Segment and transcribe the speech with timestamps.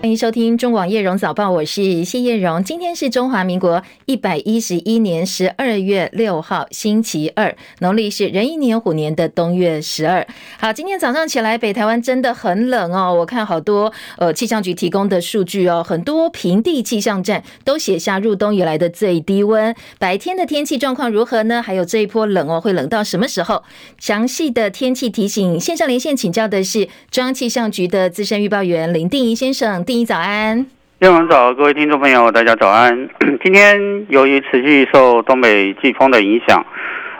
[0.00, 2.62] 欢迎收听中广叶荣早报，我是谢叶荣。
[2.62, 10.24] 今天是中华民国一百一十一年十二月六号，星期二，农历是壬寅年虎年的冬月十二。
[10.60, 13.12] 好，今天早上起来，北台湾真的很冷哦。
[13.12, 19.74] 我看好多呃气象局提供的数据哦，很多平地气象站都写下入冬以来的最低温。
[19.98, 21.60] 白天的天气状况如何呢？
[21.60, 23.64] 还有这一波冷哦，会冷到什么时候？
[23.98, 29.84] 详细的天气提醒，线上连线请教的是中央气象局的资深预报员林定仪先生。
[29.88, 30.66] 定仪早安，
[30.98, 33.08] 夜晚早，各位听众朋友，大家早安。
[33.42, 36.62] 今天由于持续受东北季风的影响，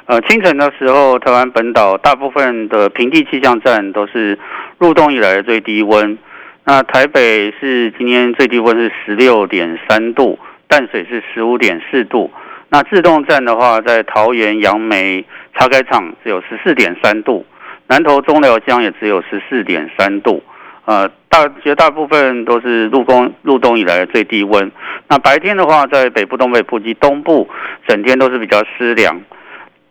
[0.05, 4.39] 呃，清晨的时候，台湾本岛大部分的平地气象站都是
[4.77, 6.19] 入冬以来的最低温。
[6.65, 10.39] 那台北是今天最低温是十六点三度，
[10.69, 12.31] 淡水是十五点四度。
[12.69, 15.25] 那自动站的话，在桃园杨梅
[15.55, 17.47] 茶改场只有十四点三度，
[17.87, 20.43] 南投中寮江也只有十四点三度。
[20.89, 24.73] 呃，大绝大部分都是入冬入冬以来的最低温。
[25.07, 27.47] 那白天的话，在北部、东北部及东部，
[27.87, 29.21] 整天都是比较湿凉。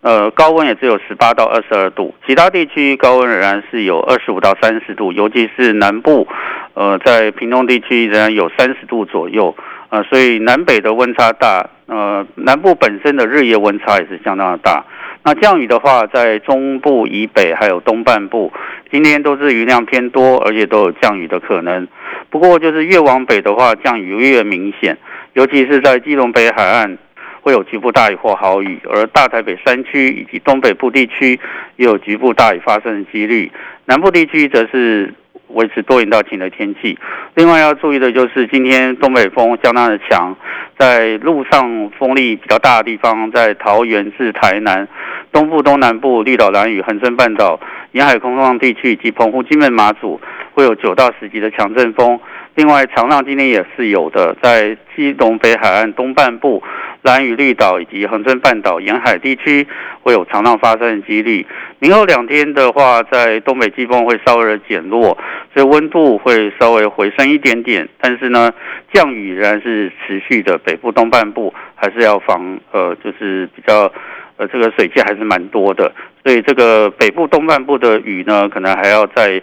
[0.02, 6.28] 呃，高温也只有十八到二十二度，其他地区高温仍然是有二十五到三十度，尤其是南部，
[6.73, 9.56] 呃，在屏东地区仍然有三十度左右。
[9.90, 11.70] 呃，所以南北的温差大。
[11.86, 14.84] 呃，南部本身的日夜温差也是相当的大。
[15.23, 18.52] 那降雨的话，在中部以北还有东半部，
[18.91, 21.88] 今天都是雨量偏多，而且都有降雨的可能。
[22.30, 24.97] 不过，就是越往北的话，降雨越明显，
[25.33, 26.97] 尤其是在基隆北海岸
[27.41, 31.39] 会有局部大雨或豪雨，而大台北山区以及东北部地区
[31.77, 33.52] 也有局部大雨发生的几率。
[33.85, 35.13] 南部地区则是
[35.48, 36.98] 维持多云到晴的天气。
[37.36, 40.36] 另外要注意的就是，今天东北风相当的强，
[40.78, 44.88] 在路上风力比较大的地方，在桃园至台南、
[45.31, 47.59] 东部、东南部、绿岛、兰屿、恒春半岛
[47.92, 50.20] 沿海空旷地区以及澎湖、金门、马祖
[50.53, 52.20] 会有九到十级的强阵风。
[52.58, 56.63] 另外，长浪今天也是有的，在基隆北海岸东半部、
[57.03, 59.68] 兰屿绿岛以及恒春半岛沿海地区
[60.01, 61.45] 会有长浪发生的几率。
[61.78, 65.16] 明后两天的话，在东北季风会稍微的减弱，
[65.53, 67.88] 所以温度会稍微回升一点点。
[68.01, 68.51] 但是呢，
[68.91, 73.91] 降雨仍然是持续的，北部东半部还是要防，呃，就是比较，
[74.38, 75.94] 呃，这个水汽还是蛮多的。
[76.24, 79.39] 所以这个北部东半部的雨呢，可能还要再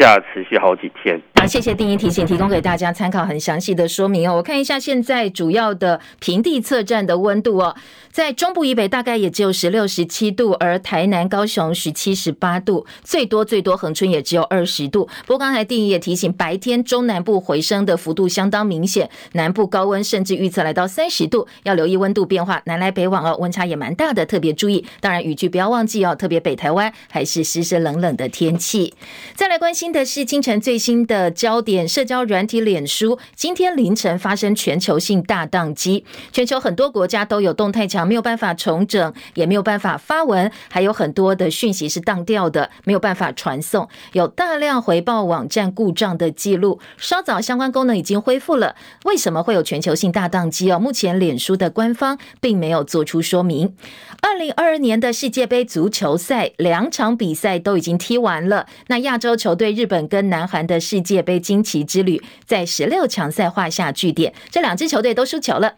[0.00, 1.20] 下持续好几天。
[1.34, 4.36] 好，谢谢丁仪提醒，提供给大家参考，很详细的说明哦。
[4.36, 7.74] 我看一下现在主要的平地测站的温度哦，
[8.10, 15.08] 在中部以北大概也只有十六、十七度，而台南、高雄十七、十八度，最多最多恒春也只有二十度。
[15.26, 24.84] 不过刚才丁仪也提醒，白天中南部回升的幅度相当明显，南部高温甚至预测来到三十度，要留意温度变化，南来北往哦，温差也蛮大的，特别注意。
[25.00, 28.92] 当然雨具不要忘记哦，特别北台湾还是湿湿冷冷的天气。
[29.34, 31.30] 再来关心的是清晨最新的。
[31.30, 46.80] 焦点社交软体脸书今天凌晨发生全球性大宕机，全球很多国家都有动态墙，没有办法重整，也没有办法发文，还有很多的讯息是当掉的，没有办法传送，有大量回报网站故障的记录。
[46.98, 50.78] 稍早相关功能已经恢复了，为什么会有全球性大宕机哦？
[50.78, 53.74] 目前脸书的官方并没有做出说明。
[54.20, 65.74] 二零二二年的世界杯足球赛两场比赛都已经踢完了，那亚洲球队日本跟南韩的世界杯惊奇之旅在十六强赛画下句点，这两支球队都输球了。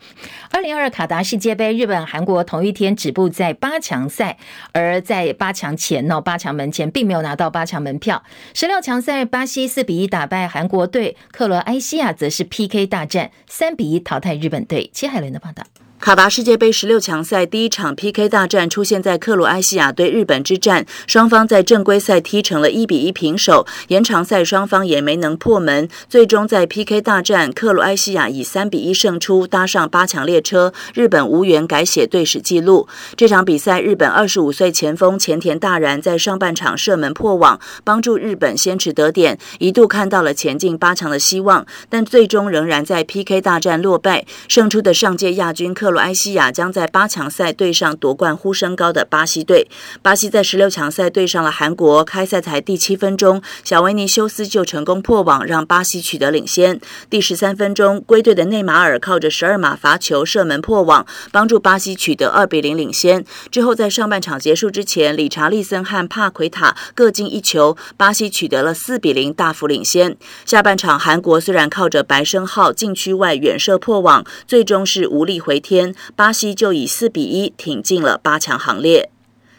[0.51, 4.39] 二零二二卡达世界杯，日本、韩国同一天止步在八强赛，
[4.73, 8.25] 而在八强前呢，八强门前并没有拿到八强门票。
[8.55, 14.91] 十六强赛，巴西四比一打败韩国队，克罗埃西亚则是 PK 大战，三比一淘汰日本队。
[14.93, 15.63] 戚海伦的报道。
[16.03, 32.89] 卡达世界杯十六强赛第一场 PK 大战出现在克罗埃西亚对日本之战，双方在正规赛踢成了一比一平手，延长赛双方也没能破门，最终在 PK 大战，克罗埃西亚以三比一胜出，搭上八强列车，日本无缘改写队史纪录。
[33.17, 45.92] 这场比赛，日本二十五岁前锋前田大然在上半场射门破网，帮助日本先取得点，一度看到了前进八强的希望，但最终仍然在 PK 大战落败，胜出的上届亚军克。
[45.97, 49.69] 埃西亚将在八强赛对上夺冠呼声高的巴西队。
[50.03, 56.81] 巴西在十六强赛对上了韩国，开赛才第七分钟，小维尼修斯就成功破网，让巴西取得领先。
[57.11, 63.25] 第十三分钟，归队的内马尔靠着十二码罚球射门破网，帮助巴西取得二比零领先。
[63.51, 70.17] 之后在上半场结束之前，理查利森和帕奎塔各进一球，巴西取得了四比零大幅领先。
[70.45, 75.82] 下半场，韩国虽然靠着白升浩禁区外远射破网，最终是无力回天。
[76.15, 79.11] 巴西就以四比一挺进了八强行列。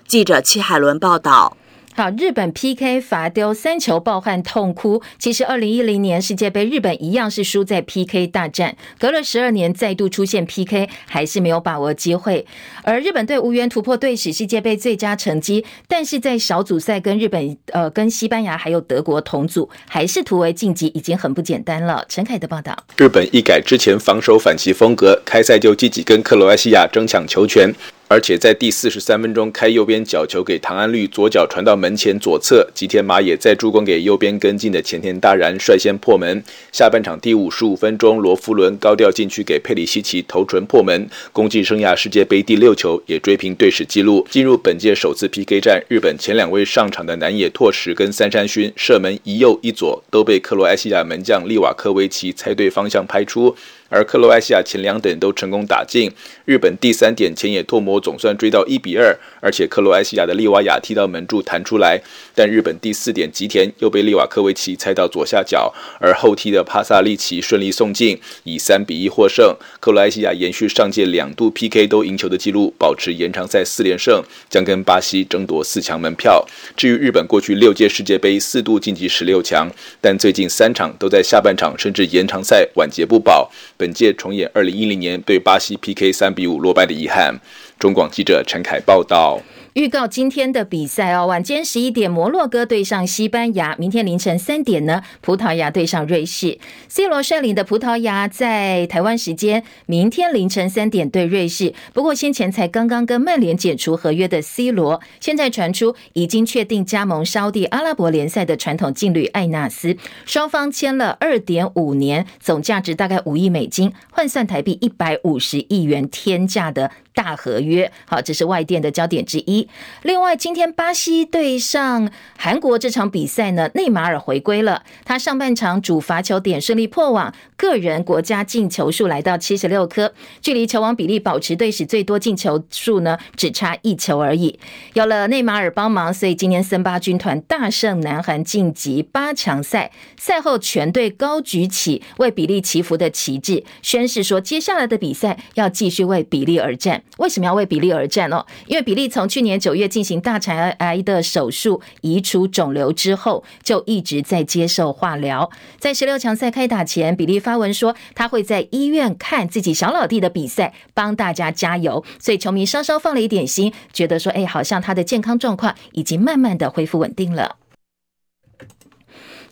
[0.07, 1.57] 记者戚海伦报道。
[1.95, 5.03] 好，日本 PK 罚丢三球抱憾痛哭。
[5.19, 12.47] 其实，二零一零年世界杯，日本一样是输在 PK 大战，隔了十二年再度出现 PK，还是没有把握机会。
[12.81, 22.03] 而日本队无缘突破队史世界杯最佳成绩，但是在小组赛跟日本、呃跟西班牙还有德国同组，还是突围晋级，已经很不简单了。
[22.09, 27.71] 陈凯的报道：日本一改之前防守反击风格，开赛就积极跟克罗埃西亚争抢球权。
[28.13, 36.43] 而且在第四十三分钟开右边角球给唐安绿左脚传到门前左侧，吉田麻也再助攻给右边跟进的前田大然率先破门。
[36.71, 44.23] 下半场第五十五分钟，罗夫伦高调禁区给佩里西奇头槌破门，攻进生涯世界杯第六球，也追平队史纪录。
[44.29, 53.55] 进入本届首次 PK 战，日本前两位上场的南野拓实跟三山勋射门一右一左，都被克罗埃西亚门将利瓦科维奇猜对方向拍出。
[53.93, 56.11] 而克罗埃西亚前两点都成功打进，
[56.45, 62.01] 日本第三点前野拓磨总算追到一比二，而且克罗埃西亚的利瓦亚踢到门柱弹出来，
[62.35, 69.55] 但日本第四点吉田又被利瓦科维奇猜到左下角，而后踢的帕萨利奇顺利送进，以三比一获胜。
[69.79, 76.45] 克罗埃西亚延续上届两度 PK 都赢球的纪录，保持延长赛四连胜，将跟巴西争夺四强门票。
[76.75, 79.69] 至于日本过去六届世界杯四度晋级十六强，
[80.01, 83.51] 但最近三场都在下半场甚至延长赛晚节不保。
[83.77, 87.39] 本届重演二零一零年对巴西 PK 三比五落败的遗憾。
[87.79, 89.41] 中广记者陈凯报道。
[89.73, 96.59] 预告今天的比赛哦，晚间十一点，摩洛哥对上西班牙；明天凌晨三点呢，葡萄牙对上瑞士。
[96.87, 101.73] C 罗率领的葡萄牙在台湾时间明天凌晨三点对瑞士。
[101.91, 109.97] 不过先前才刚刚跟曼联解除合约的 C 罗，现在传出已经确定加盟沙地阿拉伯联赛的传统劲旅艾纳斯，
[110.27, 116.91] 双方签了二点五年，总价值大概五亿美金，换算台币一百五十亿元天价的。
[117.15, 119.62] 大合约，好，这是外电的焦点之一。
[120.03, 124.83] 另外，今天巴西对上韩国这场比赛呢，内马尔回归了。
[125.05, 134.59] 他上半场主罚球点顺利破网，个人国家进球数来到七十六颗，距离球王比利保持队史最多进球数呢，只差一球而已。
[134.93, 139.91] 有了内马尔帮忙，所以今年森巴军团大胜南韩，晋级八强赛。
[140.17, 147.03] 赛后，全队高举起为比利祈福的旗帜，宣示说接下来的比赛要继续为比利而战。
[147.17, 148.45] 为什么要为比利而战哦？
[148.67, 155.49] 因为比利从去年九月进行大肠癌的手术移除肿瘤之后，就一直在接受化疗。
[155.79, 162.03] 在十六强赛开打前，比利发文说他会在医院看自己小老弟的比赛，帮大家加油。
[162.19, 167.57] 所以球迷稍稍放了一点心，觉得说，哎，好像他的健康状况已经慢慢的恢复稳定了。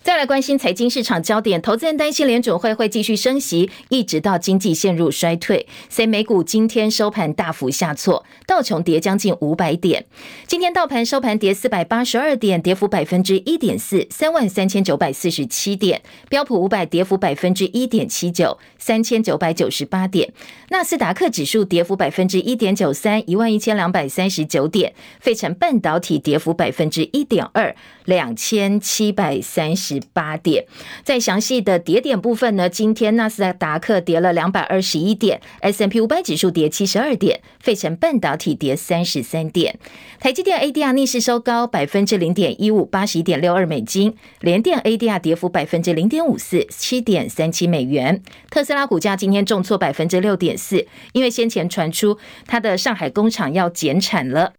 [0.02, 5.64] 再来关心财经市场焦点，投资人担心联准会会继续升息，一直到经济陷入衰退。
[5.88, 10.04] 所以美股今天收盘大幅下挫，道琼跌将近五百点。
[10.48, 16.02] 今天道盘收盘跌四百八十二点，跌幅百分之一点四，三万三千九百四十七点。
[16.28, 20.32] 标普五百跌幅百分之一点七九，三千九百九十八点。
[20.70, 24.94] 纳斯达克指数跌幅百分之一点九三，一万一千两百三十九点。
[25.20, 29.91] 费城半导体跌幅百分之一点二，两千七百三十。
[29.92, 30.64] 十八点，
[31.04, 39.78] 在详细的跌点部分呢，今天纳斯达克跌了两百二十一点，S M P 五百指数跌七十二点，费城半导体跌三十三点，
[40.18, 54.54] 台积电 ADR 逆势收高百分之零点一五，八十一点六二美金，联电 ADR 跌幅百分之零点五四，七点三七美元，特斯拉股价今天重挫百分之六点四，因为先前传出它的上海工厂要减产了。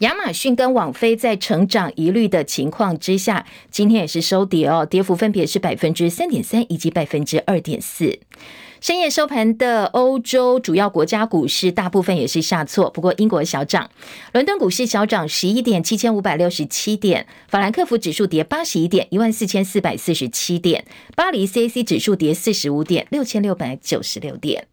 [0.00, 8.18] 亚马逊跟网飞在成长疑虑的情况之下，今天也是收跌哦，跌幅分别是百分之三点三以及百分之二点四。
[8.80, 13.90] 深夜收盘的欧洲主要国家股市大部分也是下挫，不过英国小涨，
[14.32, 20.82] 伦敦股市小涨十一点，七千五百六十七点；法兰克福指数跌八十一点，一万四千四百四十七点；
[21.14, 24.66] 巴黎 CAC 指数跌四十五点，六千六百九十六点。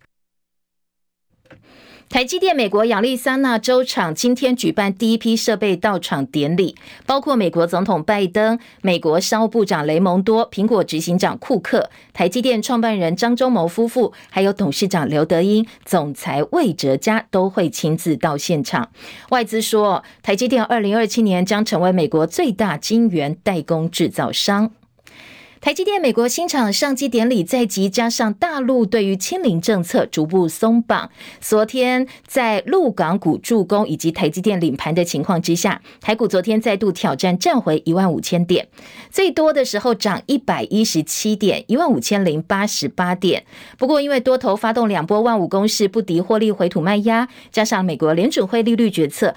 [2.09, 6.73] 台积电美国亚利桑那州厂今天举办第一批设备到场典礼，
[7.05, 18.89] 包括美国总统拜登、美国商务部长雷蒙多、苹果执行长库克、台积电创办人张忠谋夫妇，还有董事长刘德英、总裁魏哲嘉都会亲自到现场。
[19.29, 24.71] 外资说，台积电二零二七年将成为美国最大晶圆代工制造商。
[25.59, 31.09] 台积电美国新厂上机典礼在即，加上大陆对于清零政策逐步松绑，
[31.41, 38.67] 昨天在陆港股助攻以及台积电领盘的情况之下，台股昨天再度挑战站回一万五千点，
[39.09, 43.43] 最多的时候涨一百一十七点，一万五千零八十八点。
[43.77, 49.33] 不过因为多头发动两波万五攻势不敌获利回吐卖压，加上美国联准会利率决策。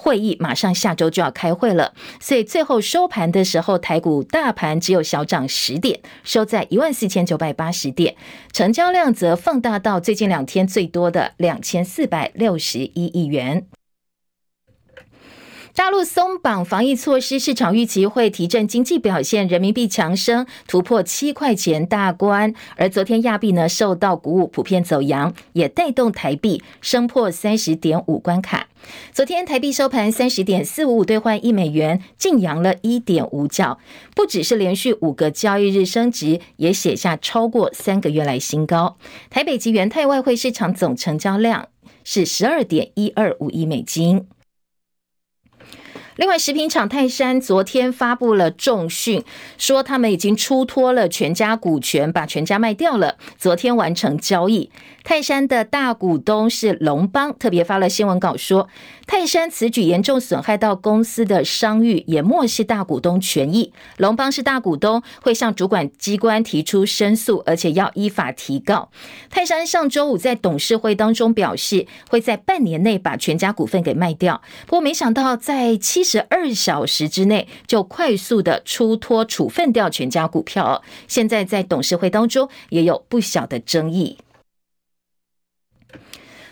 [0.00, 8.14] 会议马上下周就要开会了，所以最后收盘的时候，台股大盘只有小涨十点，收在一万四千九百八十点，
[8.52, 13.66] 成交量则放大到最近两天最多的两千四百六十一亿元。
[15.78, 22.52] 大陆松绑防疫措施，市场预期会提振经济表现，人民币强升，突破七块钱大关。
[22.74, 28.66] 而昨天亚币呢受到鼓舞，普遍走扬，也带动台币升破三十点五关卡。
[29.12, 33.78] 昨天台币收盘三十点四五五兑换一美元，净扬了一点五角，
[34.16, 38.96] 不只是连续五个交易日升值，也写下超过三个月来新高。
[39.30, 41.68] 台北及元泰外汇市场总成交量
[42.02, 44.26] 是十二点一二五亿美金。
[46.18, 49.22] 另外，食品厂泰山昨天发布了重讯，
[49.56, 53.14] 说他们已经出脱了全家股权，把全家卖掉了。
[53.38, 54.68] 昨天完成交易。
[55.04, 58.68] 泰山的大股东是龙邦，特别发了新闻稿说，
[59.06, 63.72] 泰山此举严重损害到公司的商誉，也漠视大股东权益。
[63.96, 68.90] 龙邦是大股东，会向主管机关提出申诉，而且要依法提告。
[69.30, 74.42] 泰山上周五在董事会当中表示，会在半年内把全家股份给卖掉。
[74.66, 84.16] 不过没想到在七十二小时之内就快速的出脱处分掉全家股票，现在在董事会当中也有不小的争议。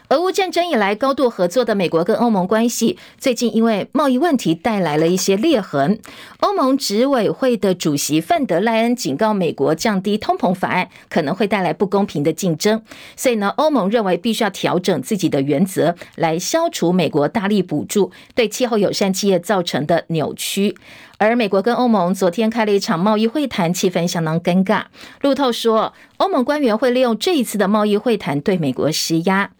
[0.08, 5.98] 俄乌战争以来高度合作的美国跟欧盟关系，最近因为贸易问题带来了一些裂痕。
[6.38, 12.80] 欧盟执委会的主席范德赖恩警告美国，降低通膨法案可能会带来不公平的竞争。
[13.16, 20.76] 所以呢，欧盟认为必须要调整自己的原则，来消除美国大力补助对气候友善企业造成的扭曲。
[21.18, 24.84] 而美国跟欧盟昨天开了一场贸易会谈，气氛相当尴尬。
[25.22, 29.50] 路透说，欧盟官员会利用这一次的贸易会谈对美国施压。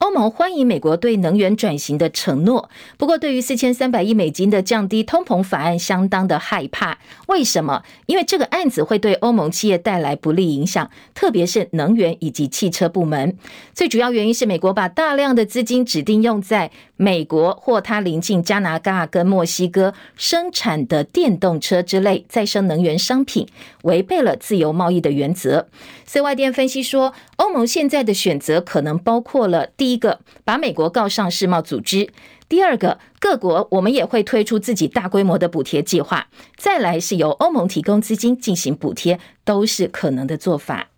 [0.00, 6.98] 欧盟欢迎美国对能源转型的承诺，不过对于四千三百亿美金的降低通膨法案相当的害怕。
[7.28, 7.82] 为什么？
[8.06, 13.36] 因为这个案子会对欧盟企业带来不利影响，特别是能源以及汽车部门。
[13.74, 16.70] 最主要原因是美国把大量的资金指定用在
[17.02, 23.48] 美国或它邻近加拿大跟墨西哥生产的电动车之类再生能源商品，
[23.84, 25.66] 违背了自由贸易的原则。
[26.04, 29.68] 所以外电分析说，欧盟现在的选择可能包括了。
[29.78, 32.10] 第一个，把美国告上世贸组织；
[32.50, 36.26] 第二个，各国我们也会推出自己大规模的补贴计划；
[36.58, 40.89] 再来是由欧盟提供资金进行补贴，都是可能的做法。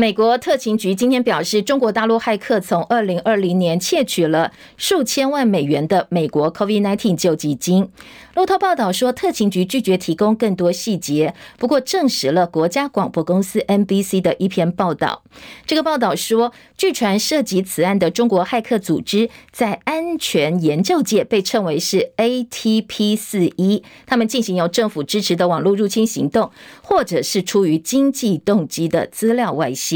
[0.00, 7.90] 美国特勤局今天表示，中国大陆骇客从二零二零年窃取了数千万美元的美国 COVID-19 救济金。
[8.36, 15.24] 路透报道说，特勤局拒绝提供更多细节，不过证实了国家广播公司 NBC 的一篇报道。
[15.66, 26.52] 这个报道说，据传涉及此案的中国骇客组织在安全研究界被称为是 ATP 四一，他们进行由政府支持的网络入侵行动，
[26.84, 29.87] 或者是出于经济动机的资料外泄。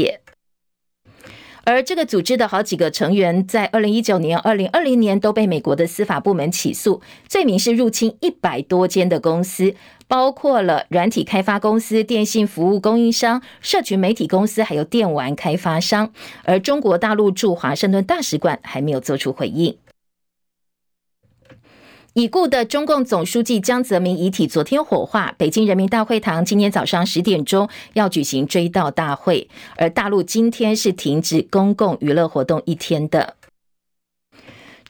[1.65, 9.73] 而这个组织的好几个成员，在二零一九年、二零二零年都被美国的司法部门起诉，罪名是入侵一百多间的公司，
[10.09, 16.11] 包括了软体开发公司、电信服务供应商、社群媒体公司，还有电玩开发商。
[16.43, 19.77] 而中国大陆驻华盛顿大使馆还没有做出回应。
[22.13, 33.33] 已故的中共总书记江泽民遗体昨天火化，北京人民大会堂今天早上十点钟要举行追悼大会，而大陆今天是停止公共娱乐活动一天的。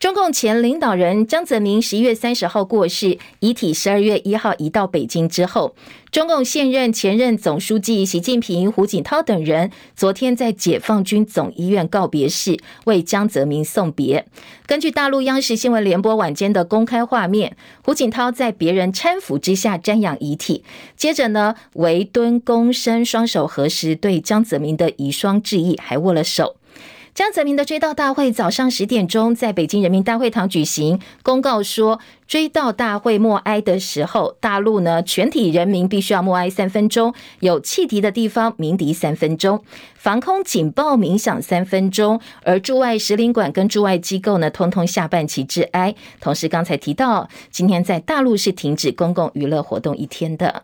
[0.03, 5.77] 中共前领导人江泽民十一月三十号过世，遗体十二月一号移到北京之后，
[6.11, 14.25] 中共现任、前任总书记习近平、胡锦涛等人昨天在解放军总医院告别式为江泽民送别。
[14.65, 17.55] 根据大陆央视新闻联播晚间的公开画面，
[17.85, 20.65] 胡锦涛在别人搀扶之下瞻仰遗体，
[20.97, 26.57] 接着呢围蹲躬身，双手合十，对江泽民的遗孀致意，还握了手。
[27.15, 30.99] 江泽民的追悼大会早上十点钟在北京人民大会堂举行。
[31.21, 45.93] 公告说，追悼大会默哀的时候，大陆呢全体人民必须要默哀三分钟，有汽笛的地方鸣笛三分钟，防空警报鸣响三分钟，而驻外使领馆跟驻外机构呢，通通下半旗致哀。
[46.19, 50.63] 同时，刚才提到，今天在大陆是停止公共娱乐活动一天的。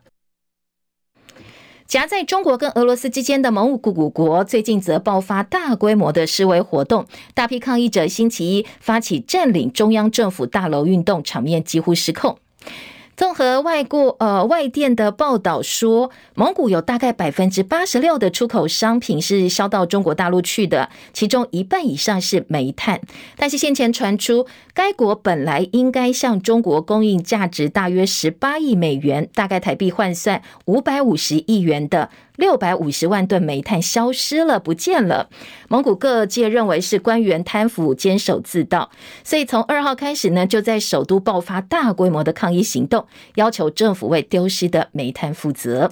[1.90, 12.38] 夹在中国跟俄罗斯之间的蒙古古国最近则爆发大规模的示威活动，大批抗议者星期一发起占领中央政府大楼运动，场面几乎失控。
[13.20, 23.02] 综合外国呃外电的报道说，蒙古有大概百分之八十六的出口商品是销到中国大陆去的，其中一半以上是煤炭。
[23.36, 32.10] 但是先前传出，该国本来应该向中国供应价值大约十八亿美元，大概台币换算五百五十亿元的。
[32.40, 35.30] 六百五十万吨煤炭消失了，不见了。
[35.68, 38.90] 蒙古各界认为是官员贪腐、监守自盗，
[39.26, 43.06] 所以从二号开始呢，就在首都爆发大规模的抗议行动，
[43.36, 45.92] 要求政府为丢失的煤炭负责。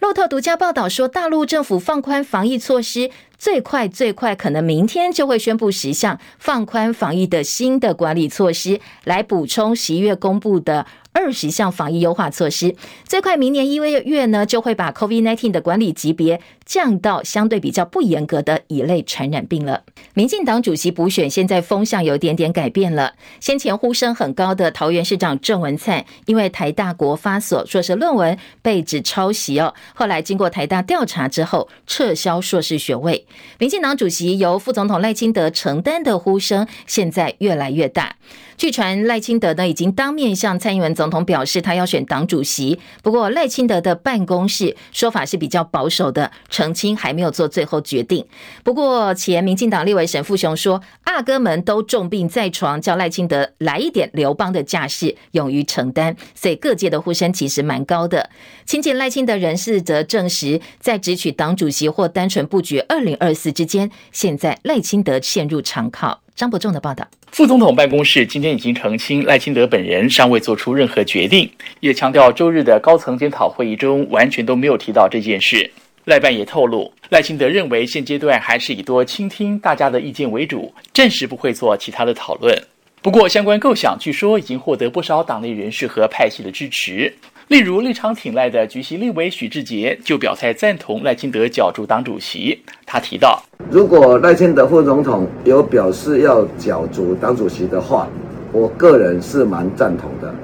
[0.00, 10.86] 路透独家报道说，大陆政府放宽防疫措施，最快最快可能明天就会宣布十项放宽防疫的新的管理措施，来补充十一月公布的。
[11.18, 12.76] 二十项防疫优化措施，
[13.08, 19.82] 最快明年一月呢，就会把 COVID-19 的管理级别降到相对比较不严格的乙类传染病了。
[20.12, 33.25] 民进党主席补选现在风向有点点改变了，先前呼声很高的桃园市长郑文灿，因为台大国发所硕士论文被指抄袭哦，后来经过台大调查之后撤销硕士学位。
[33.58, 38.16] 民进党主席由副总统赖清德承担的呼声现在越来越大。
[38.56, 42.78] 据传赖清德呢已经当面向蔡英文总统表示，他要选党主席。
[43.02, 48.24] 不过赖清德的办公室说法是比较保守的，澄清还没有做最后决定。
[48.64, 56.16] 不过前民进党立委沈富雄说，阿哥们都重病在床，叫赖清德来一点刘邦的架势，勇于承担。
[56.34, 58.30] 所以各界的呼声其实蛮高的。
[58.64, 66.22] 亲近赖清德人士则证实，在直取党主席或单纯布局二零二四之间，现在赖清德陷入长考。
[66.34, 67.06] 张伯仲的报道。
[67.36, 71.46] 副总统办公室今天已经澄清，赖清德本人尚未做出任何决定，
[71.80, 75.70] 也强调周日的高层检讨会议中完全都没有提到这件事。
[76.06, 82.58] 赖办也透露，赖清德认为现阶段还是以多倾听大家的意见为主，暂时不会做其他的讨论。
[83.02, 87.14] 不过，相关构想据说已经获得不少党内人士和派系的支持。
[87.48, 92.60] 例如，立场挺赖的局席立委许志杰就表态赞同赖清德角逐党主席。
[92.84, 98.08] 他提到，如果赖清德副总统有表示要角逐党主席的话，
[98.50, 100.34] 我个人是蛮赞同的，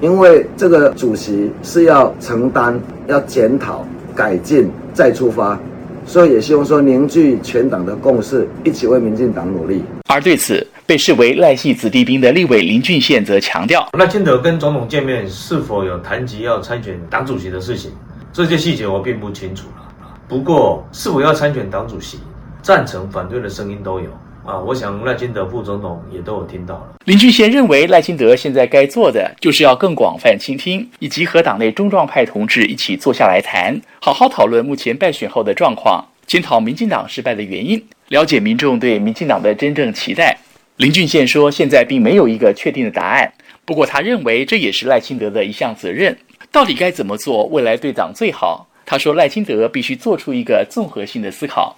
[0.00, 5.60] 因为这个主席是要承担、要检讨、改进、再出发，
[6.06, 9.82] 所以也希望说凝聚全党的共识，一起为民进党努力。
[10.08, 17.90] 而对此，被视为赖系子弟兵的立委林俊宪则强调，赖清德跟总统见面是否有谈及要参选党主席的事情，
[18.32, 19.82] 这些细节我并不清楚了。
[20.28, 22.20] 不过，是否要参选党主席，
[22.62, 24.06] 赞成反对的声音都有
[24.44, 24.60] 啊。
[24.60, 26.94] 我想赖清德副总统也都有听到了。
[27.04, 40.38] 林俊宪认为，赖清德现在该做的就是要更广泛倾听，以及和党内中壮派同志一起坐下来谈，好好讨论目前败选后的状况，检讨民进党失败的原因，了解民众对民进党的真正期待。
[40.76, 43.32] 林俊宪说：“现在并没有一个确定的答案，
[43.64, 46.14] 不过他认为这也是赖清德的一项责任。
[46.52, 51.74] 到底该怎么做，未来对党最好？”他说：“赖清德必须做出一个综合性的思考。”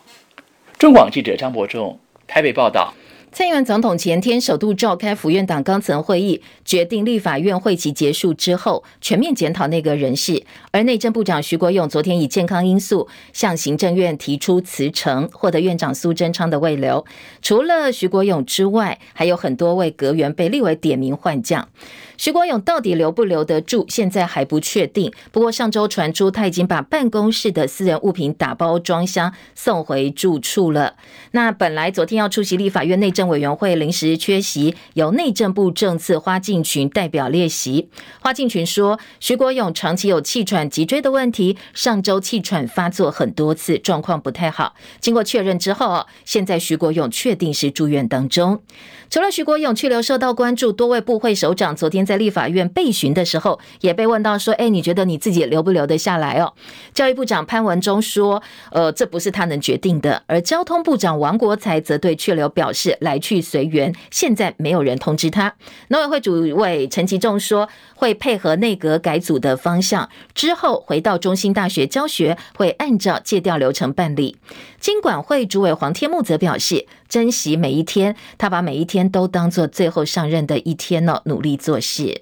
[0.79, 2.93] 中广记者张伯仲台北报道。
[3.39, 10.43] 蔡英文总统前天首度召开府院党高层会议，决定立法院会期结束之后全面检讨内阁人事。
[10.73, 17.07] 而内政部长徐国勇昨天以健康因素向行政院提出辞呈，获得院长苏贞昌的慰留。
[17.41, 21.69] 除了徐国勇之外，还有很多位阁员被立为点名换将。
[22.17, 25.13] 徐国勇到底留不留得住，现在还不确定。
[25.31, 30.97] 不过上周传出他已经把办公室的私人物品打包装箱送回住处了。
[31.31, 37.89] 那本来昨天要出席立法院内政委员会临时缺席，由内政部政次花敬群代表列席。
[38.21, 44.75] 花敬群说，徐国勇长期有气喘脊椎的问题，上周气喘发作很多次，状况不太好。
[45.01, 48.63] 经过确认之后，现在徐国勇确定是住院当中。
[49.11, 56.53] 除了徐国勇去留受到关注，多位部会首长昨天在立法院备询的时候，也被问到说：“哎，你觉得你自己留不留得下来哦？”
[56.93, 65.55] 教育部长潘文忠说：“呃，这不是他能决定的。”而交通部长王国材则对去留表示：“来去随缘，现在没有人通知他。”
[65.89, 74.37] 农委会主委陈其仲说：“会配合内阁改组的方向，之后回到中兴大学教学，会按照借调流程办理。”
[74.79, 76.87] 经管会主委黄天木则表示。
[77.09, 82.21] 珍惜每一天，他把每一天都当做最后上任的一天呢，努力做事。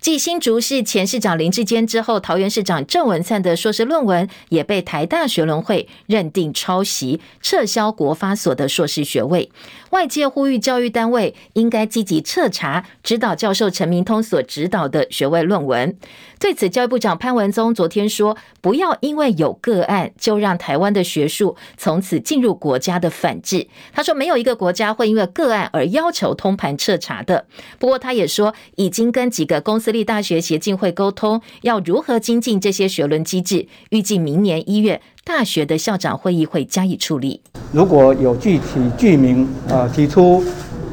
[0.00, 9.50] 继新竹市前市长林智坚之后，桃园市长郑文灿的硕士论文也被台大学伦会认定抄袭，撤销国发所的硕士学位。
[9.90, 15.96] 外界呼吁教育单位应该积极彻查指导教授陈明通所指导的学位论文。
[16.38, 27.46] 对此，教育部长潘文宗昨天说：“不要因为有个案，就让台湾的学术从此进入国家的反制。”他说：“没有一个国家会因为个案而要求通盘彻查的。”
[27.80, 29.78] 不过，他也说已经跟几个公。
[29.78, 33.68] 私立大学协进会沟通，要如何精进这些学伦机制。
[33.90, 37.38] 预计明年一月，大学的校长会议会加以处理。
[37.70, 40.42] 如果有具体具名呃提出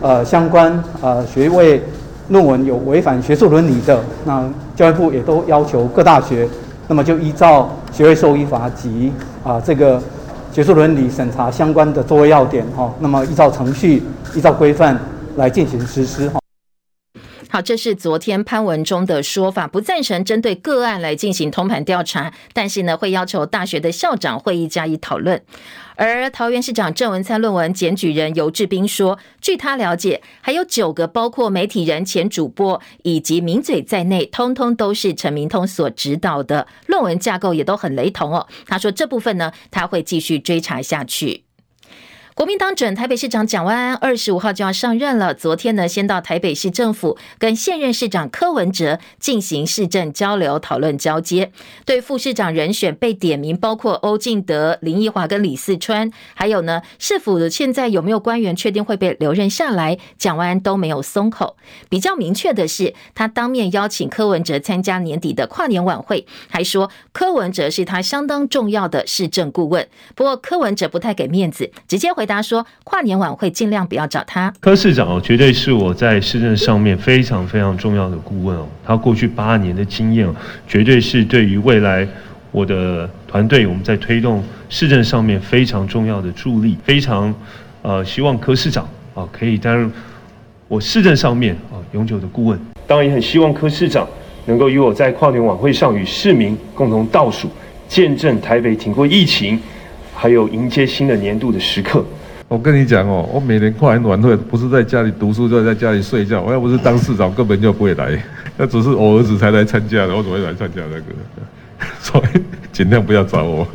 [0.02, 1.82] 呃相关呃学位
[2.28, 4.46] 论文有违反学术伦理的，那
[4.76, 6.46] 教育部也都要求各大学，
[6.90, 9.10] 那么就依照学位授予法及
[9.42, 10.04] 啊、这个
[10.52, 14.04] 学术伦理审查相关的作为要点哈，那么依照程序、
[14.36, 15.00] 依照规范
[15.38, 16.42] 来进行实施哈。
[17.56, 25.42] 好，这是昨天潘文忠的说法，不赞成针对个案来进行通盘调查，但是呢，会要求大学的校长会议加以讨论。
[25.96, 38.46] 而桃园市长郑文灿论文检举人游志斌说，据他了解，还有九个包括媒体人、前主播以及名嘴在内，通通都是陈明通所指导的，论文架构也都很雷同哦。
[38.68, 41.45] 他说这部分呢，他会继续追查下去。
[42.36, 45.34] 国民党准台北市长蒋万安二十五号就要上任了。
[45.34, 51.54] 昨天呢，先到台北市政府跟现任市长柯文哲进行市政交流讨论交接。
[51.86, 59.98] 对副市长人选被点名，包括欧进德、林奕华跟李四川，还有呢，是否现在有没有官员确定会被留任下来？
[60.18, 61.56] 蒋万安都没有松口。
[61.88, 69.88] 比较明确的是，他当面邀请柯文哲参加年底的跨年晚会，还说柯文哲是他相当重要的市政顾问。
[70.16, 72.25] 不过柯文哲不太给面子，直接回。
[72.26, 74.52] 回答说，跨年晚会尽量不要找他。
[74.60, 78.68] 柯市长哦，绝对是我在市政上面非常非常重要的顾问哦。
[78.84, 80.28] 他过去八年的经验，
[80.68, 82.08] 绝对是对于未来
[82.52, 86.76] 我的团队我们在推动市政上面非常重要的助力。
[86.84, 87.32] 非常
[87.84, 89.92] 呃，希望柯市长啊可以担任
[90.68, 92.60] 我市政上面啊永久的顾问。
[92.88, 94.08] 当然也很希望柯市长
[94.48, 97.48] 能够与我在跨年晚会上与市民共同倒数，
[97.88, 99.62] 见证台北挺过疫情。
[100.16, 102.04] 还有迎接新的年度的时刻。
[102.48, 106.42] 我跟你讲哦，我每年跨年晚会不是在家里读书，就是在家里睡觉。
[106.42, 108.18] 我要不是当市长，根本就不会来。
[108.58, 111.06] 那只是我儿子才来参加的，我怎么会来参加那个？
[112.00, 112.40] 所以
[112.72, 113.68] 尽量不要找我。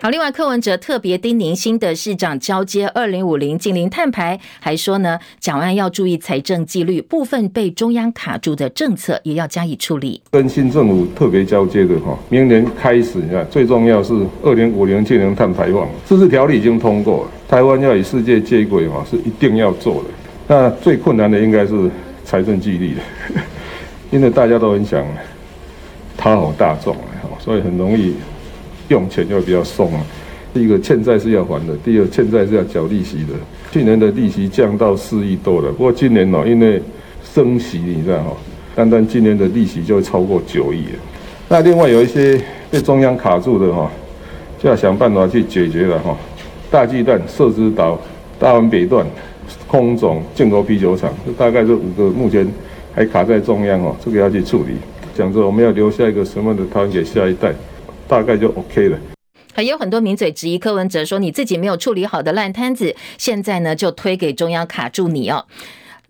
[0.00, 10.22] 好，另外柯文哲特别叮咛新的市长交接二零五零净零碳排，还说呢，蒋万要注意财政纪律，部分被中央卡住的政策也要加以处理。
[10.30, 20.10] 跟新政府特别交接的哈，明年开始你看，最重要是二零五零净零碳排放，这次条例已经通过了，台湾要与世界接轨嘛，是一定要做的。
[20.46, 21.90] 那最困难的应该是
[22.24, 23.00] 财政纪律的，
[24.12, 25.04] 因为大家都很想
[26.16, 26.96] 讨好大众，
[27.40, 28.14] 所以很容易。
[28.88, 30.04] 用钱就会比较松啊。
[30.54, 33.34] 第一个欠债是要还的，第二欠债是要缴利息的。
[33.70, 36.82] 去年的利息降到四亿多了，不过今年哦，因为
[37.22, 38.36] 升息，你知道哈，
[38.74, 40.98] 单单今年的利息就会超过九亿了。
[41.48, 43.90] 那另外有一些被中央卡住的哈，
[44.58, 46.16] 就要想办法去解决了哈。
[46.70, 48.00] 大巨蛋、社子岛、
[48.38, 49.06] 大湾北段、
[49.66, 52.46] 空总、建国啤酒厂，大概这五个目前
[52.94, 54.72] 还卡在中央哦，这个要去处理。
[55.14, 57.52] 讲着我们要留下一个什么的台湾给下一代。
[58.08, 58.98] 大概就 OK 了。
[59.52, 65.46] 还有很多名嘴质疑柯文哲说：“你自己没有处理好的烂摊子，现在呢就推给中央卡住你哦。”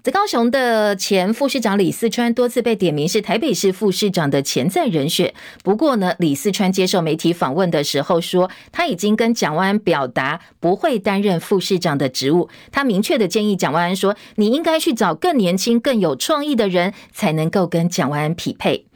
[0.00, 5.34] 在高雄的前副市长李四川多次被点名是台北市副市长的潜在人选。
[5.64, 12.48] 不过呢，李四川接受媒体访问的时候说，他已经跟蒋万安表达不会担任副市长的职务。
[12.70, 18.87] 他明确的建议蒋万安说：“你应该去找更年轻、更有创意的人，才能够跟蒋万安匹配。”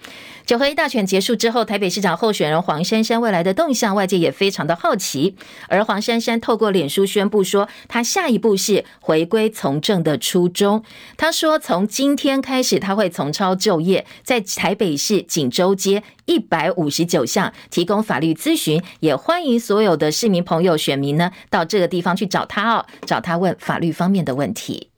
[0.44, 5.36] 九合一大选结束之后，台北市长候选人黄珊珊未来的动向，外界也非常的好奇。
[5.68, 10.82] 而黄珊珊透过脸书宣布说，她下一步是回归从政的初衷。
[11.16, 24.91] 她说，从今天开始，她会从超就业，在台北市锦州街一百五十九巷提供法律咨询，也欢迎所有的市民朋友、选民呢到这个地方去找她哦，找她问法律方面的问题。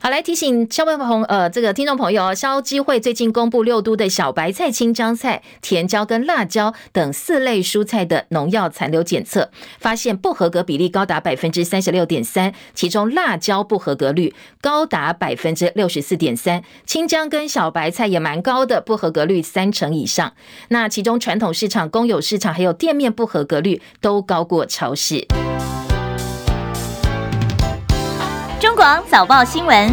[0.00, 20.32] 好，来提醒消费朋呃，这个听众朋友，消基会最近公布六都的小白菜、青江菜、甜椒跟辣椒等四类蔬菜的农药残留检测，发现不合格比例高达百分之三十六点三，其中辣椒不合格率高达百分之六十四点三，青江跟小白菜也蛮高的，不合格率三成以上。
[20.68, 25.26] 那其中传统市场、公有市场还有店面不合格率都高过超市。
[28.78, 29.92] 广早报新闻。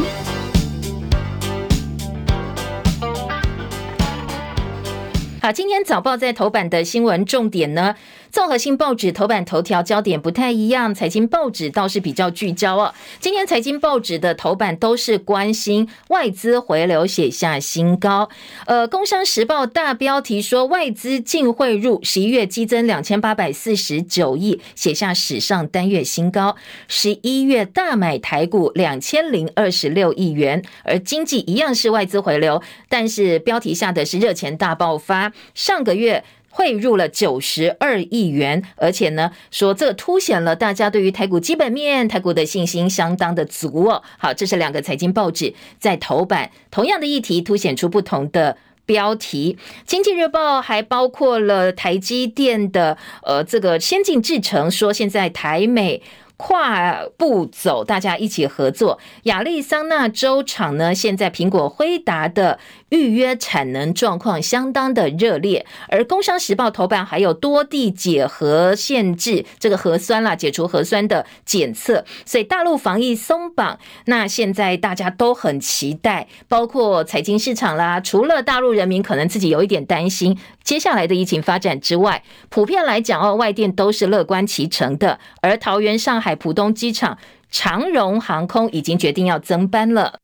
[5.41, 7.95] 好，今天早报在头版的新闻重点呢，
[8.36, 12.93] 综合性报纸头版头条焦点不太一样，财经报纸倒是比较聚焦哦。
[13.21, 18.28] 今天财经报纸的头版都是关心外资回流写下新高。
[18.65, 26.58] 呃，工商时报大标题说外资净汇入十一月激增两千八百四十九亿，写下史上单月新高。
[26.89, 35.32] 十一月大买台股两千零二十六亿元，而经济一样是外资回流，但是标题下的是热钱大爆发。
[35.54, 44.01] 上个月汇入了九十二亿元，而且呢，说这凸显了大家对于台股基本面、台股的信心相当的足哦。
[44.17, 49.57] 好，这是两个财经报纸在头版同样的议题，凸显出不同的标题。
[49.85, 56.01] 经济日报还包括了台积电的呃这个先进制程，说现在台美。
[56.38, 59.00] 跨步走，大家一起合作。
[59.24, 65.65] 亚利桑那州厂呢，现在苹果、辉达的预约产能状况相当的热烈。
[65.89, 73.80] 而《工商时报》头版还有多地解核限制，这个核酸啦，解除核酸的检测，所以大陆防疫松绑。
[74.06, 85.19] 那现在大家都很期待，包括财经市场啦，除了大陆人民可能自己有一点担心接下来的疫情发展之外，普遍来讲哦，外电都是乐观其成的。
[85.41, 87.19] 而桃园、上海浦东机场、
[87.51, 90.21] 长荣航空已经决定要增班了。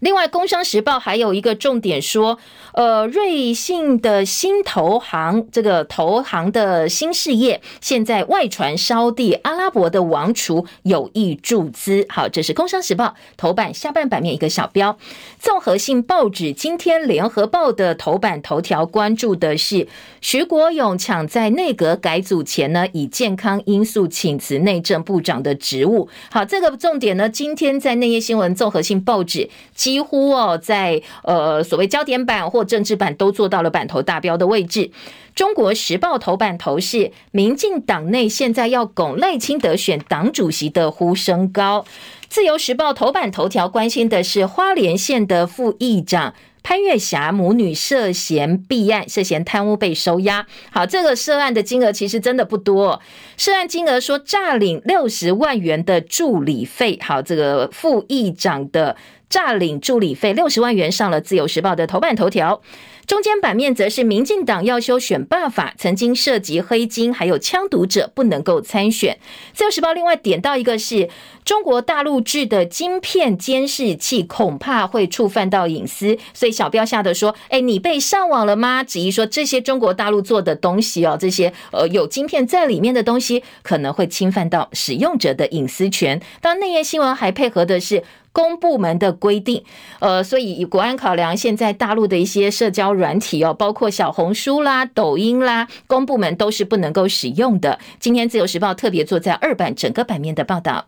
[0.00, 2.38] 另外，《工商时报》还有一个重点说，
[2.74, 12.04] 呃，瑞信的新投行，这个投行的新事业，现在外传沙地阿拉伯的王储有意注资。
[12.08, 13.06] 好，这是《工商时报》
[13.36, 14.98] 头版下半版面一个小标。
[15.38, 19.88] 综合性报纸今天，《联合报》的头版头条关注的是
[20.20, 26.08] 徐国勇抢在内阁改组前呢，以健康因素请辞内政部长的职务。
[26.30, 29.48] 好，这个重点呢，今天在内页新闻综合性报纸。
[29.86, 34.90] 几乎哦，在呃所谓焦点版或政治版都做到了版头大标的位置。
[35.32, 41.84] 中国时报头版头是民进党内现在要拱赖清德选党主席的呼声高。
[42.28, 46.34] 自由时报头版头条关心的是花莲县的副议长。
[46.64, 50.44] 潘月霞母女涉嫌弊案，涉嫌贪污被收押。
[50.72, 53.00] 好，这个涉案的金额其实真的不多。
[53.36, 56.98] 涉案金额说诈领六十万元的助理费。
[57.00, 58.96] 好，这个副议长的
[59.28, 62.60] 诈领助理费六十万元上了自由时报的头版头条。
[63.06, 69.16] 中间版面则是民进党要修选罢法，曾经涉及黑金还有枪毒者不能够参选。
[69.52, 71.08] 自由时报另外点到一个是
[71.44, 86.20] 中国大陆制的晶片监视器，恐怕会触犯到隐私，所以小标下的说：“哎，你被上网了吗？”质疑说这些中国大陆做的东西哦，这些呃有晶片在里面的东西，可能会侵犯到使用者的隐私权。
[86.40, 88.02] 当然内页新闻还配合的是。
[88.36, 89.64] 公部门的规定，
[89.98, 97.78] 呃，所以以国安考量，现在大陆的一些社交软体哦，包括小红书啦、抖音啦，公部门都是不能够使用的。
[97.98, 100.84] 今天自由时报特别坐在二版整个版面的报道。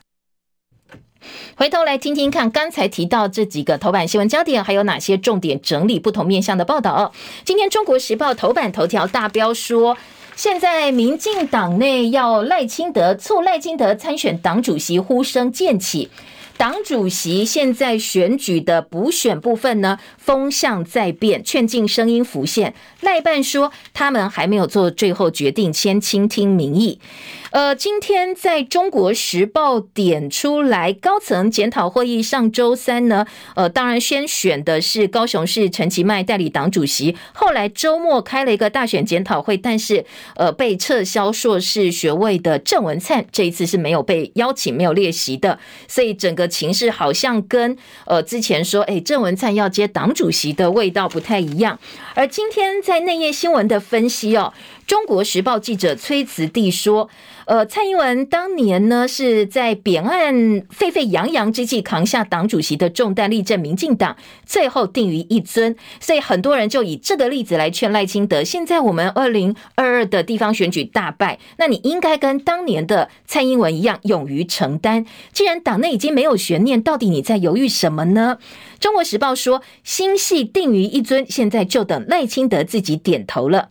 [1.56, 7.14] 回头来听听看，刚才提到这几个头版新闻焦点，还有哪些重点整理不同面向的报道。
[7.46, 9.96] 今天中国时报头版头条大标说，
[10.36, 16.10] 现在民进党内要赖清德促赖清德参选党主席呼声渐起。
[16.58, 22.74] 党主席现在选举的补选部分呢，风向在变，劝进声音浮现。
[23.00, 26.98] 赖办说他们还没有做最后决定，先倾听民意。
[27.50, 40.04] 呃，今天在中国时报点出来，高层检讨会议上周三呢，呃，当然先选的是高雄市陈其迈代理党主席，后来周末开了一个大选检讨会，但是
[40.36, 51.78] 呃被撤销硕士学位的郑文灿这一次是没有被邀请、没有列席的，所以整个情势好像跟呃之前说，哎，郑文灿要接党主席的味道不太一样。
[52.14, 54.52] 而今天在内页新闻的分析哦，
[54.86, 57.08] 中国时报记者崔慈弟说。
[57.48, 65.74] 呃，蔡英文当年呢是在扁案沸沸扬扬之际扛下党主席的重担，力证民进党最后定于一尊。
[65.98, 68.44] 所以很多人就以这个例子来劝赖清德。
[68.44, 75.06] 现在我们二零二二的地方选举大败，那你应该跟当年的蔡英文一样，勇于承担。
[75.32, 78.36] 既然党内已经没有悬念，到底你在犹豫什么呢？
[78.78, 83.70] 中国时报说，新系定于一尊，现在就等赖清德自己点头了。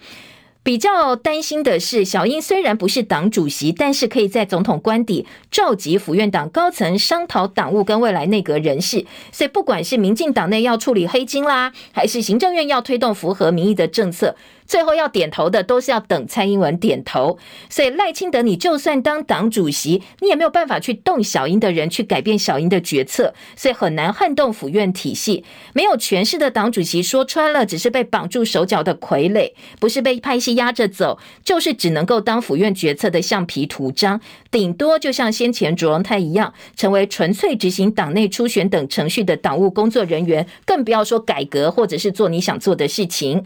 [0.67, 9.05] 比较担心的是，小英虽然不是党主席，但是可以在总统官邸召集府院党高层商讨党务跟未来内阁人事。
[9.31, 14.35] 所以，不管是民进党内要处理黑金啦，还是行政院要推动符合民意的政策，
[14.67, 17.39] 最后要点头的都是要等蔡英文点头。
[17.69, 25.43] 所以赖清德，你就算当党主席，你也没有办法去动小英的人，去改变小英的决策，所以很难撼动府院体系。
[25.73, 34.19] 没有权势的党主席，说穿了，只是被绑住手脚的傀儡，不是被派系压着走，就是只能够当府院决策的橡皮图章，
[34.51, 43.45] 顶多就像先前卓荣泰一样，成为纯粹执行党内初选等程序的党务工作人员，更不要说改革或者是做你想做的事情。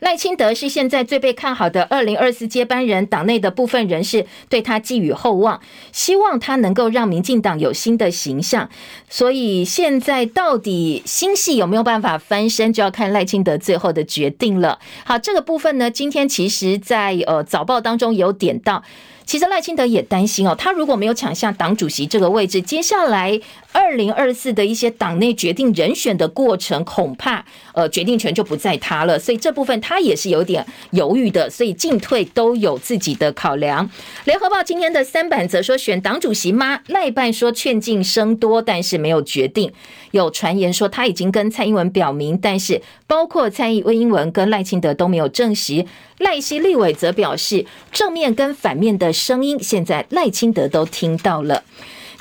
[0.00, 5.60] 赖清德是现在最被看好的二零二四接班人，党内的部分人士对他寄予厚望，
[5.92, 8.68] 希望他能够让民进党有新的形象。
[9.08, 14.78] 所以现在到底新戏有没有办法翻身，就要看赖清德最后的决定了。
[15.04, 18.82] 好，这个部分呢，今天其实在呃早报当中有点到。
[19.26, 23.38] 其实赖清德也担心哦，他如果没有抢下党主席这个位置，接下来
[23.72, 29.18] 二零二四的一些党内决定人选的过程，恐怕呃决定权就不在他了。
[29.18, 33.90] 所以这部分他也是有点犹豫的，所以进退都有自己的考量。
[34.24, 36.80] 联合报今天的三版则说，选党主席吗？
[36.86, 39.72] 赖办说劝进声多，但是没有决定。
[40.12, 45.84] 有传言说他已经跟蔡英文表明，但是包括蔡英文跟赖清德都没有证实。
[46.18, 51.64] 赖系立委则表示，正面跟反面的声音，现在赖清德都听到了。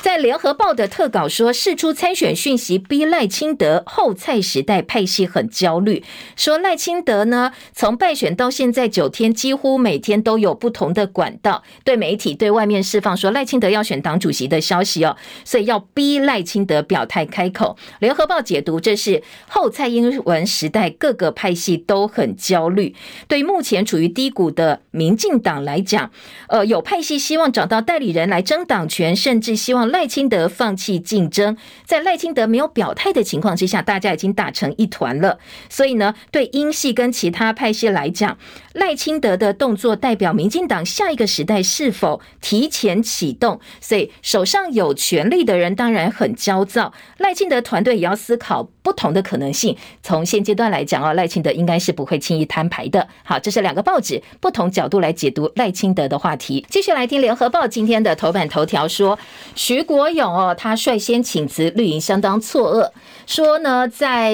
[0.05, 6.03] 在联合报的特稿说，释出参选讯息逼赖清德后蔡时代派系很焦虑，
[6.35, 17.75] 说赖清德呢，从败选到现在九天，几乎每天都有不同的管道对媒体、对外面释放说赖清德要选党主席的消息哦，所以要逼赖清德表态开口。
[17.97, 22.93] 联合报解读，这是后蔡英文时代各个派系都很焦虑，
[23.27, 26.11] 对目前处于低谷的民进党来讲，
[26.49, 29.94] 呃，有派系希望找到代理人来争党权，甚至希望。
[29.95, 31.55] 赖清德放弃竞争，
[31.86, 35.39] 在赖清德没有表态的情况之下，大家已经打成一团了。
[35.69, 38.38] 所以呢，对英系跟其他派系来讲，
[38.73, 43.62] 赖清德的动作代表民进党下一个时代是否提前启动？
[43.79, 49.77] 所以手上有权力的人当然很焦躁，赖清德团队也要思考不同的可能性。
[50.03, 53.08] 从现阶段来讲啊，赖清德应该是不会轻易摊牌的。
[53.23, 56.65] 好，这是两个报纸不同角度来解读赖清德的话题。
[56.69, 59.17] 继续来听联合报今天的头版头条说，
[59.55, 59.74] 徐。
[59.75, 62.91] 徐国勇哦，他率先请辞，绿营相当错愕，
[63.27, 64.33] 说呢，在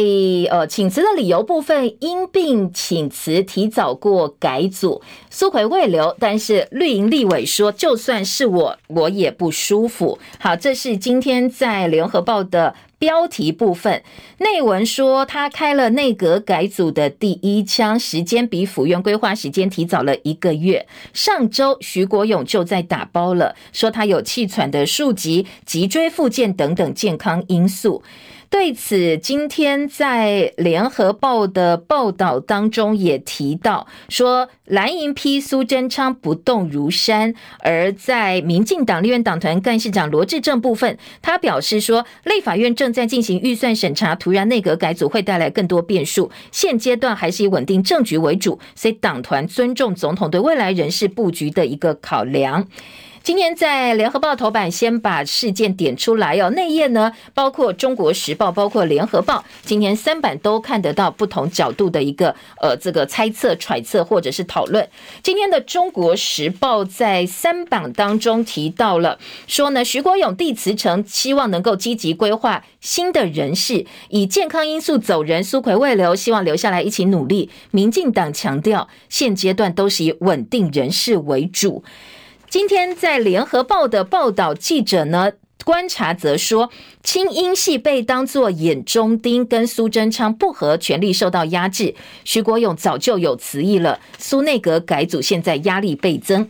[0.51, 5.01] 呃请辞的理由部分，因病请辞，提早过改组，
[5.31, 10.19] 苏奎未留，但是绿营立委说，就算是我，我也不舒服。
[10.37, 12.75] 好，这是今天在联合报的。
[13.01, 14.03] 标题部分
[14.37, 20.85] 内文说，他开了内阁改组的第一枪，时间比府院规划时间提早了一个月。
[21.11, 28.03] 上周徐国勇就在打包了，说他有气喘的数级、脊椎附件等等健康因素。
[28.51, 52.67] 对此，今天在联合报的报道当中也提到说，蓝营批苏贞昌不动如山，而在民进党立院党团干事长罗志政部分，他表示说，立法院正在进行预算审查，突然内阁改组会带来更多变数，现阶段还是以稳定政局为主，所以党团尊重总统对未来人事布局的一个考量。
[53.23, 64.89] 今天在联合报头版先把事件点出来哦，内页呢包括中国时报，包括联合报，今天三版都看得到不同角度的一个呃这个猜测、揣测或者是讨论。
[65.21, 77.51] 今天的中国时报在三版当中提到了说呢，徐国勇递辞呈，希望能够积极规划新的人事，以健康因素走人，苏奎未留，希望留下来一起努力。
[77.69, 81.83] 民进党强调，现阶段都是以稳定人事为主。
[82.51, 85.31] 今天在联合报的报道，记者呢
[85.63, 86.69] 观察则说，
[87.01, 91.95] 清音系被当作眼中钉，跟苏贞昌不合，权力受到压制。
[92.25, 96.49] 徐国勇早就有辞意了，苏内阁改组现在压力倍增。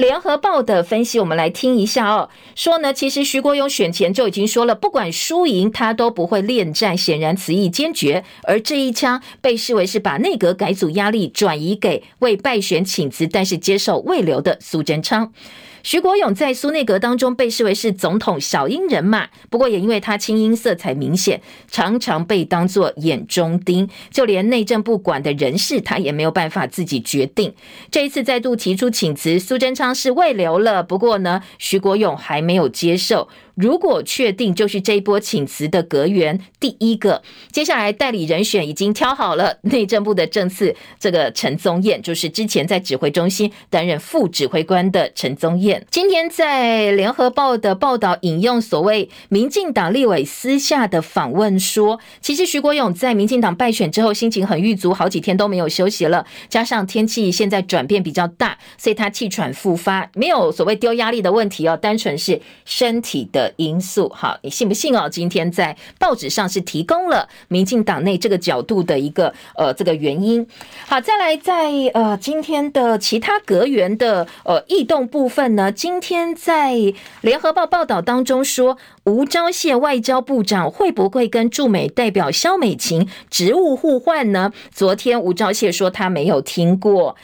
[0.00, 2.30] 联合报的分析，我们来听一下哦。
[2.54, 8.24] 说呢，其实徐国勇选前就已经说了，不管输赢，他都不会恋战，显然词意坚决。
[8.44, 15.34] 而这一枪被视为是把内阁改组压力转移给为败选请辞，但是接受未留的苏贞昌。
[15.82, 21.40] 徐国勇在苏内阁当中被视为是总统小英人马，不过也因为他亲英色彩明显，
[21.70, 27.54] 常常被当作眼中钉，就连内政部管的人事，他也没有办法自己决定。
[27.90, 33.28] 这一次再度提出请辞，苏贞昌是未留了，不过呢，徐国勇还没有接受。
[33.60, 45.86] 如果确定就是这一波请辞的阁员第一个，接下来代理人选已经挑好了，内政部的政次这个陈宗彦，就是之前在指挥中心担任副指挥官的陈宗彦。
[45.90, 64.08] 今天在联合报的报道引用所谓民进党立委私下的访问说，其实徐国勇在民进党败选之后心情很郁卒，好几天都没有休息了，加上天气现在转变比较大，所以他气喘复发，没有所谓丢压力的问题哦，单纯是身体的因素。
[64.08, 65.08] 好，你信不信哦？
[65.08, 70.46] 今天在报纸上是提供了民进党内这个角度的一个呃这个原因。
[70.86, 76.74] 好，再来在呃今天的其他阁员的呃异动部分呢，今天在
[77.22, 84.52] 联合报报道当中说，吴钊燮外交部长会不会跟驻美代表萧美琴职务互换呢？
[84.72, 87.16] 昨天吴钊燮说他没有听过。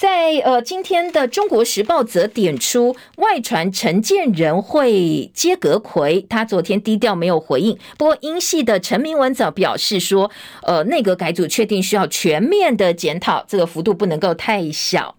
[0.00, 7.78] 在呃，今天的《中国时报》则点出外传陈建仁会接阁揆，他昨天低调没有回应。
[7.98, 10.30] 不过，英系的陈明文则表示说，
[10.62, 15.14] 呃，内阁改组确定需要全面的检讨，这个幅度不能够太小。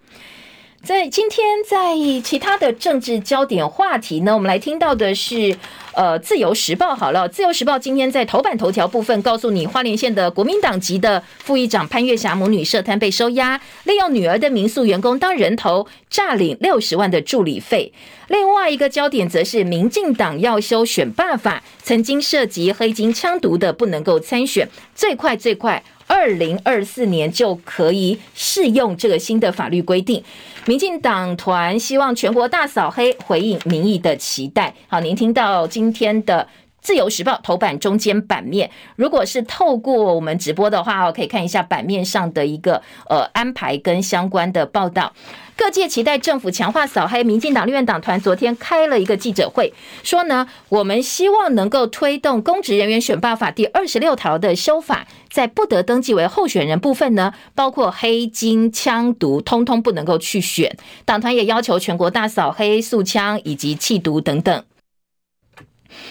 [0.84, 5.56] 在今天，在其他的政治焦点话题呢，我们来听到的是。
[5.94, 17.92] 呃，自由时报好了，自由时报今天在头版头条部分告诉你，花莲县的国民党籍的副议长潘月霞母女设摊被收押，利用女儿的民宿员工当人头，诈领六十万的助理费。
[18.30, 25.84] 另外一个焦点则是民进党要修选罢法，曾经涉及黑金枪毒的不能够参选，最快最快。
[26.12, 30.22] 二零二四年就可以适用这个新的法律规定。
[30.66, 34.76] 民进党团希望全国大扫黑，回应民意的期待。
[34.90, 36.46] 好，您听到今天的
[36.82, 45.14] 自由时报头版中间版面，如果是透过我们直播的话哦，可以看一下版面上的一个呃安排跟相关的报道。
[45.56, 49.72] 各界期待政府强化扫黑，民进党立院党团昨天开了一个记者会，
[50.02, 60.76] 说呢，我们希望能够推动公职人员选罢法第二十六条的修法，在不得登记为候选人部分呢，包括黑金、枪毒，通通不能够去选。
[61.06, 64.64] 党团也要求全国大扫黑、肃枪以及弃毒等等。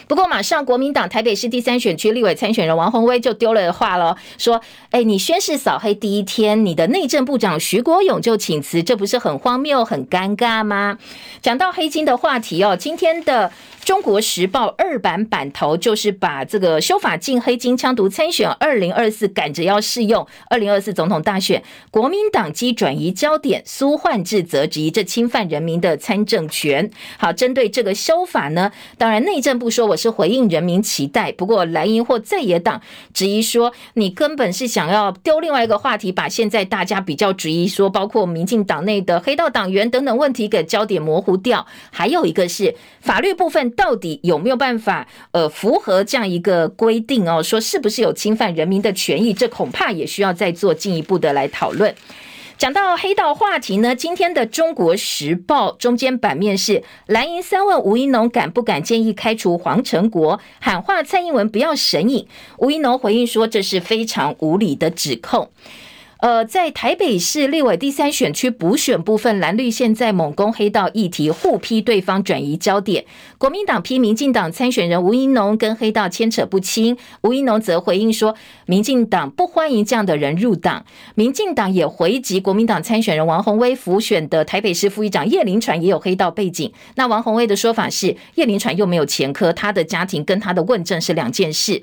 [0.07, 4.61] 不过，马上国民党台北市第三选区立委参选人王宏威就丢了话了，说
[4.91, 10.99] ：“哎，你宣誓扫黑第一天，你的内政部长徐国勇就请辞，这不是很荒谬、很尴尬吗？”
[11.41, 13.53] 讲到黑金的话题哦，今天的。
[13.83, 26.91] 中国时报二版版头就是把这个修法禁黑金枪毒参选二零二四赶着要适用二零二四总统大选，国民党机转移焦点，苏焕智则质疑这侵犯人民的参政权。
[27.17, 32.81] 好，针对这个修法呢，当然内政部说我是回应人民期待，不过蓝营或在野党
[33.15, 43.61] 质疑说你根本是想要丢另外一个话题，把现在大家比较质疑说包括民进党内的黑道党员等等问题给焦点模糊掉，还有一个是法律部分。
[43.77, 47.43] 到底有没有办法呃符合这样一个规定哦？
[47.43, 49.33] 说是不是有侵犯人民的权益？
[49.33, 51.95] 这恐怕也需要再做进一步的来讨论。
[52.61, 62.29] 讲到黑道话题呢，今天的《中国时报》中间版面是蓝营三问吴怡农敢不敢建议开除黄成国，喊话蔡英文不要神隐。
[62.59, 65.49] 吴怡农回应说这是非常无理的指控。
[66.19, 73.07] 呃，在台北市立委第三选区补选部分，蓝绿现在猛攻黑道议题，互批对方，转移焦点。
[73.41, 78.35] 国民党批民进党参选人吴怡农跟黑道牵扯不清，吴怡农则回应说，
[78.67, 80.85] 民进党不欢迎这样的人入党。
[81.15, 86.71] 民进党也回击国民党参选人王鸿薇辅选的台北市副议长叶林传也有黑道背景。
[86.97, 91.83] 那王鸿薇的说法是，叶林传又没有前科，他的家庭跟他的问政是两件事。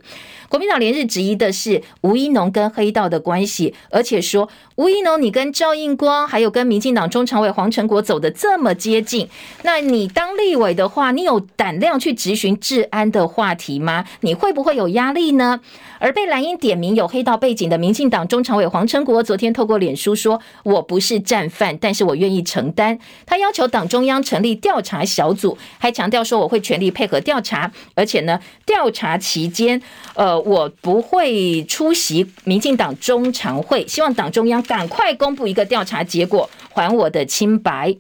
[0.50, 9.28] 国民党连日质疑的是吴怡农跟黑道的关系，而且说吴怡农你跟赵映光还有跟民进党中常委黄成国走得这么接近，
[9.64, 14.06] 那你当立委的话，你有胆量去质询治安的话题吗？
[14.22, 15.60] 你会不会有压力呢？
[16.00, 29.80] 而被蓝营点名有黑道背景的民进党中常委黄成国，昨天透过脸书说：“我不是战犯，但是我愿意承担。”他要求党中央成立调查小组，还强调说：“我会全力配合调查，而且呢，调查期间，
[30.16, 37.94] 呃。”我不会出席民进党中常会，希望党中央赶快公布一个调查结果，还我的清白。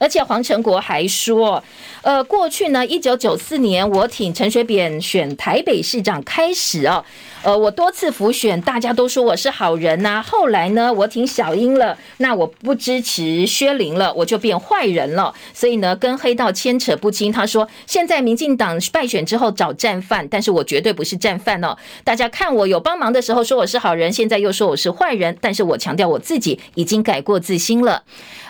[0.00, 1.62] 而且黄成国还说，
[2.00, 7.04] 呃，过去呢，一九九四年我挺陈水扁选台北市长开始哦。
[7.42, 15.32] 呃，我多次辅选，大家都说我是好人呐、后来呢，我挺小英了，那我不支持薛凌了，我就变坏人了。
[15.54, 17.32] 所以呢，跟黑道牵扯不清。
[17.32, 21.74] 他说，现在民进党败选之后找战犯，但是我绝对不是战犯哦。
[22.04, 28.02] 大家看我有帮忙的时候说我是好人，现在又说我是坏人，但是我强调我自己已经改过自新了。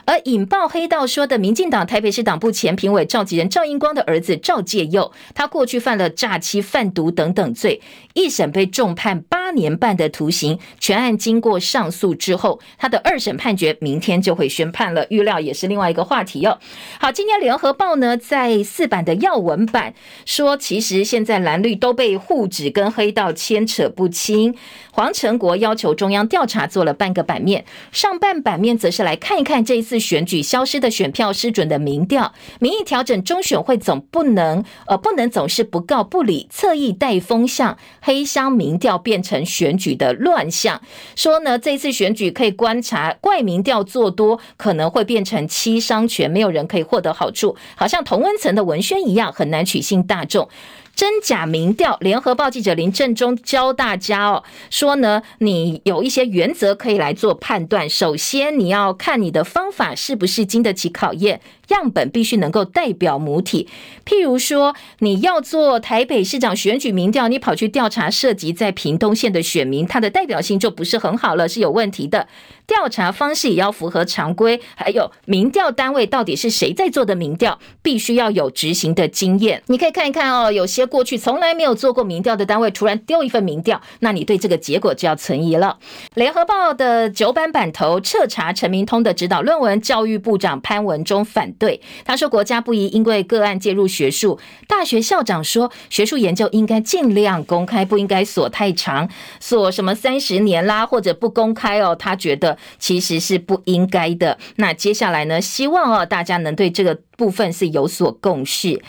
[0.07, 7.80] 而引爆黑道说的民进党台北市党部前评委召集人赵英光的儿子赵介佑，他过去犯了诈欺、贩毒等等罪，
[8.14, 10.59] 一审被重判八年半的徒刑。
[10.78, 16.59] 全案经过上诉之后，他的二审判决明天就会宣判了，预料也是另外一个话题哦。
[16.99, 19.93] 好，今天联合报呢在四版的要闻版
[20.24, 24.55] 说，其实现在蓝绿都被户籍跟黑道牵扯不清。
[24.93, 40.81] 黄成国要求中央调查，做了半个版面，上半版面则是来看一看这一次选举消失的选票失准的民调，民意调整，中选会总不能呃不能总是不告不理，侧翼带风向，黑箱民民调变成选举的乱象。
[41.16, 50.49] 说呢，这次选举可以观察怪民调做多，可能会变成七伤拳，没有人可以获得好处，好像同温层的文宣一样，很难取信大众。
[50.95, 57.88] 真假民调，联合报记者林正中教大家哦，说呢，你有一些原则可以来做判断。
[57.88, 61.41] 首先，你要看你的方法是不是经得起考验。
[61.68, 63.68] 样本必须能够代表母体，
[64.05, 72.26] 譬如说，你要做台北市长选举民调，你跑去调查涉及在屏东县的选民，他的代表性就不是很好了，是有问题的。
[72.71, 79.61] 调查方式也要符合常规，还有民调单位到底是谁在做的民调，必须要有执行的经验。
[79.66, 85.79] 你可以看一看哦，有些过去从来没有做过民调的单位，突然丢一份民调，那你对这个结果就要存疑了。
[86.14, 91.51] 联合报的九版版头彻查陈明通的指导论文，教育部长潘文忠反。
[91.55, 94.39] 对，他说国家不宜因为个案介入学术。
[94.68, 99.11] 大学校长说，学术研究应该尽量公开，不应该锁太长，
[99.41, 101.97] 锁什么三十年啦，或者不公开哦。
[101.99, 104.38] 他觉得其实是不应该的。
[104.56, 108.82] 那接下来呢，希望哦大家能对这个部分是有所共识。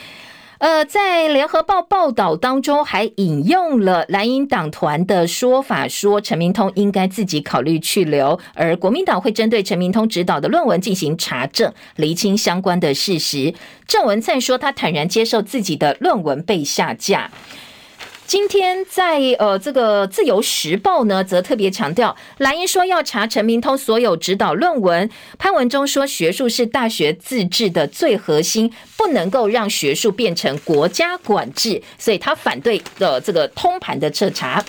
[0.59, 13.55] 呃，在联合报报道当中，还引用了蓝营党团的说法，说陈明通应该自己考虑去留，而国民党会针对陈明通指导的论文进行查证，厘清相关的事实。
[13.87, 17.31] 郑文灿说，他坦然接受自己的论文被下架。
[18.31, 25.09] 今天在呃这个自由时报呢，则特别强调，蓝英说要查陈明通所有指导论文。
[25.37, 34.63] 潘文忠说，学术是大学自治的最核心，不能够让学术变成国家管制，所以他反对的这个通盘的彻查。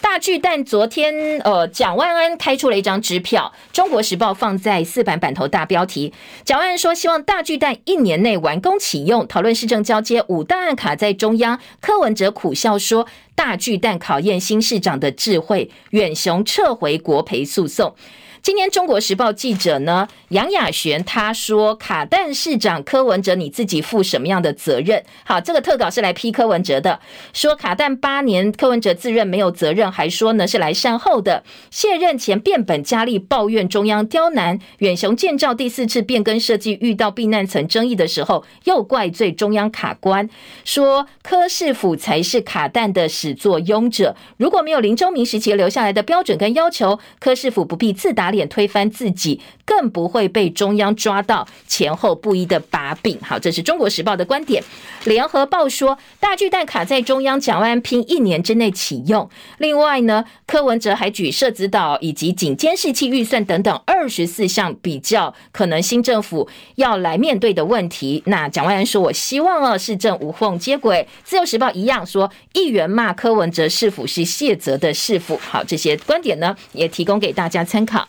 [0.00, 6.12] 大巨蛋昨天，呃，蒋万安开出了一张支票，《中国时报》放在四版版头大标题。
[6.44, 9.26] 蒋万安说，希望大巨蛋一年内完工启用。
[9.26, 11.58] 讨论市政交接，五档案卡在中央。
[11.80, 15.70] 柯文哲苦笑说，大巨蛋考验新市长的智慧。
[15.90, 17.94] 远雄撤回国赔诉讼。
[18.40, 27.00] 今天《中国时报》记者呢，杨雅璇他说：“卡蛋市长柯文哲，你自己负什么样的责任？”好，这个特稿是来批柯文哲的，
[27.32, 31.42] 说卡蛋八年，柯文哲自认没有责任，还说呢是来善后的。
[31.70, 40.28] 卸任前变本加厉抱怨中央刁难，远雄建造第四次变更设计遇到避难层争议的时候，又怪罪中央卡关，
[40.64, 44.14] 说柯市府才是卡蛋的始作俑者。
[44.36, 48.48] 如果没有林周明时期留下来的标准跟要求，柯市府不必自答打脸。
[48.48, 53.18] 推翻自己，更不会被中央抓到前后不一的把柄。
[53.22, 54.62] 好，这是中国时报的观点。
[55.04, 59.28] 联合报说，大巨蛋卡在中央，蒋万拼一年之内启用。
[59.58, 68.22] 另外呢，柯文哲还举社子岛以及警监视器预算等等二十四项比较可能新政府要来面对的问题。
[68.26, 75.38] 那蒋万安说：“我希望啊，市政无缝接轨。”自由时报一样说，议员骂柯文哲市府是卸责的市府。
[75.38, 78.08] 好，这些观点呢，也提供给大家参考。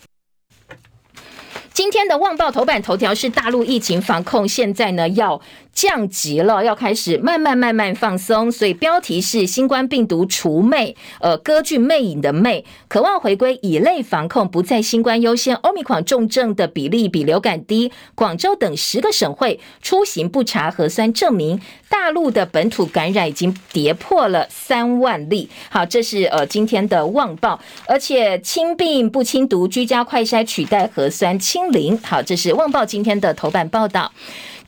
[1.79, 5.39] 今天的《旺报》头版头条是大陆疫情防控，现在呢要
[5.73, 15.55] 降级了，要开始慢慢慢慢放松，所以标题是“新冠病毒除魅”，呃，歌剧魅影的魅，渴望回归乙类防控，不再新冠优先。
[15.55, 21.61] 欧米狂重症的比例比流感低，广州等十个省会出行不查核酸证明。
[21.87, 25.49] 大陆的本土感染已经跌破了三万例。
[25.69, 27.55] 好，这是呃今天的《旺报》，
[27.87, 31.97] 而且轻病不轻毒，居家快筛取代核酸清零。
[31.99, 34.11] 好，这是《旺报》今天的头版报道。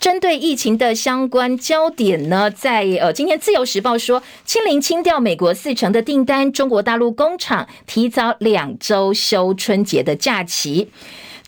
[0.01, 10.89] 针对疫情的相关焦点呢，在呃，今天自由时报说，清零清掉美国四成的订单，中国大陆工厂提早两周休春节的假期。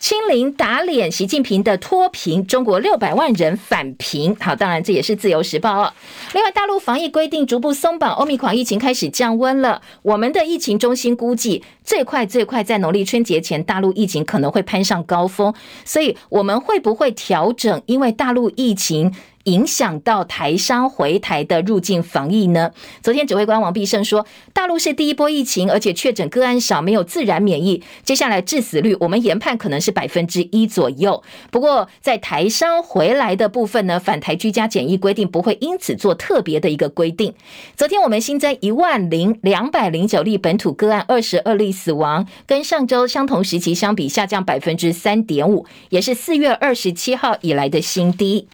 [0.03, 4.35] 清零打脸习近平的脱贫，中国六百万人返贫。
[4.37, 5.93] 好，当然这也是自由时报哦。
[6.33, 9.81] 另外，大陆防疫规定逐步松绑，欧米狂疫情开始降温了。
[10.01, 15.53] 我们的疫情中心估计，最快最快在农历春节前，大陆疫情可能会攀上高峰。
[15.85, 17.81] 所以，我们会不会调整？
[17.85, 19.15] 因为大陆疫情。
[19.43, 22.71] 影响到台商回台的入境防疫呢？
[23.01, 27.83] 昨天指挥官王必胜说，大陆是第一波疫情，而且确诊个案少，没有自然免疫。
[28.03, 31.21] 接下来致死率，我们研判可能是百分之一左右。
[31.51, 37.33] 不过，在台商回来的部分呢，返台居家检疫规定不会因此做特别的一个规定。
[37.75, 48.47] 昨天我们新增一万零两百零九例本土个案，二十二例死亡，跟上周相同时期相比下降百分之三点五，也是四月二十七号以来的新低。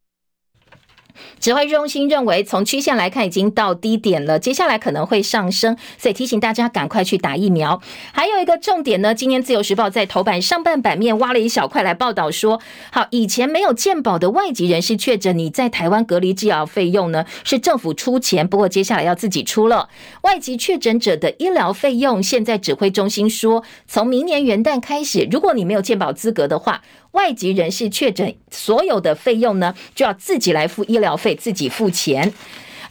[1.39, 7.81] 指挥中心认为，从曲线来看，已经到低点了，接下来可能会上升，所以提醒大家赶快去打疫苗。
[8.11, 12.59] 还有一个重点呢，今天自由时报在头版上半版面挖了一小块来报道说，
[12.91, 19.89] 好，以前没有健保的外籍人士确诊，你在台湾隔离治疗费用呢是政府出钱，不过接下来要自己出了。
[20.21, 26.81] 外籍确诊者的医疗费用，现在指挥中心说，从明年元旦开始，如果你没有健保资格的话。
[27.11, 32.33] 外籍人士确诊，所有的费用呢，就要自己来付医疗费，自己付钱。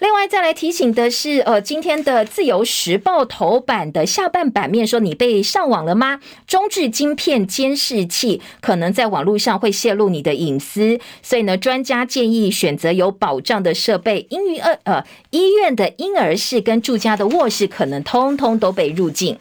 [0.00, 6.20] 另外再来提醒的是，呃，今天的《自由时报》头版的下半版面说，你被上网了吗？
[6.46, 14.24] 中置晶片监视器可能在网络上会泄露你的隐私，所以呢，专家建议选择有保障的设备。
[14.30, 19.36] 因为呃呃，医院的婴儿室跟住家的卧室可能通通都被入境。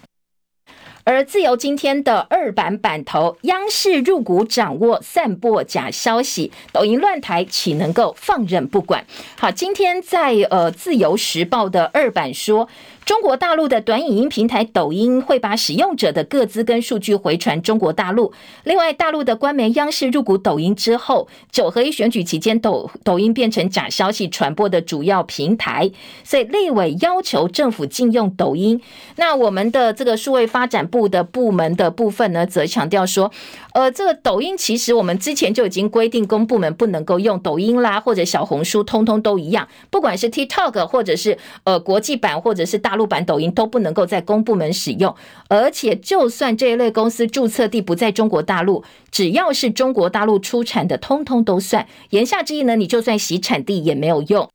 [1.07, 9.05] 而自由今天的二版版头，央视入股掌握散播假消息，抖音乱台岂能够放任不管？
[9.39, 12.67] 好，今天在呃自由时报的二版说。
[13.07, 18.33] 中国大陆的短影音平台抖音会把使用者的个资跟数据回传中国大陆。
[18.65, 25.89] 另外，大陆的官媒央视入股抖音之后，九合一选举期间，抖抖音变成假消息传播的主要平台，
[26.25, 28.81] 所以立委要求政府禁用抖音。
[29.15, 33.31] 那我们的这个数位发展部的部门的部分呢，则强调说，
[33.77, 42.95] 呃，这个抖音其实我们之前就已经规定公部门不能够用抖音啦，或者小红书，通通都一样，不管是 TikTok 或者是呃国际版，或者是大。
[42.97, 45.15] 陆版抖音都不能够在公部门使用，
[45.49, 51.87] 而且就算这一类公司注册地不在中国大陆，只要是中国大陆出产的，通通都算。
[52.09, 54.49] 言下之意呢，你就算洗产地也没有用。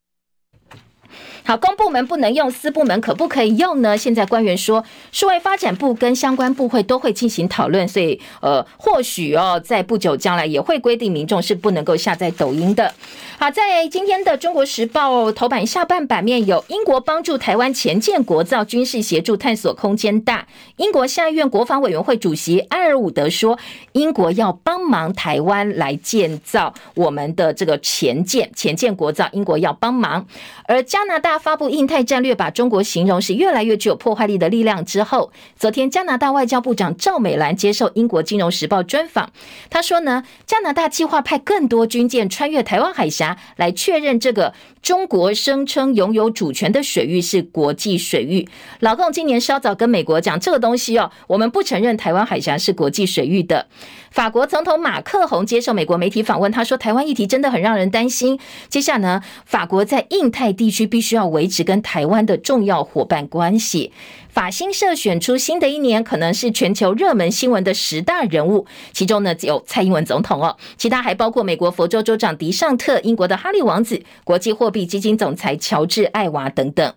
[1.44, 3.98] 好，公部门不能用，私部门可不可以用呢？
[3.98, 12.94] 现在官员说，数位发展部跟相关部会都会进行讨论，所以呃，或许哦，在不久将来也会规定民众是不能够下载抖音的。
[13.40, 20.46] 好，在今天的《中国时报》头版下半版面有英国帮助台湾前建国造，军事协助探索空间大。
[20.76, 23.58] 英国下议院国防委员会主席埃尔伍德说，
[23.94, 30.24] 英国要帮忙台湾来建造我们的这个前舰，前舰国造，英国要帮忙。
[30.68, 31.31] 而加拿大。
[31.32, 39.32] 他发布印太战略，把中国形容是越来越具有破坏力的力量之后，昨天加拿大外交部长赵美兰接受英国金融时报专访，
[39.70, 44.52] 他说呢，加拿大计划派更多军舰穿越台湾海峡，来确认这个
[44.82, 48.46] 中国声称拥有主权的水域是国际水域。
[48.80, 53.68] 老共今年稍早跟美国讲这个东西哦，我们不承认台湾海峡是国际水域的。
[54.10, 58.38] 法国总统马克宏接受美国媒体访问，他说：“台湾议题真的很让人担心。
[58.68, 63.92] 接下来呢，法国在印太地区必须要维持跟台湾的重要伙伴关系。”
[64.28, 76.94] 法新社选出新的一年可能是全球热门新闻的十大人物，其中呢有蔡英文总统哦，其他还包括美国佛州州长迪尚特、英国的哈利王子、国际货币基金总裁乔治艾娃等等。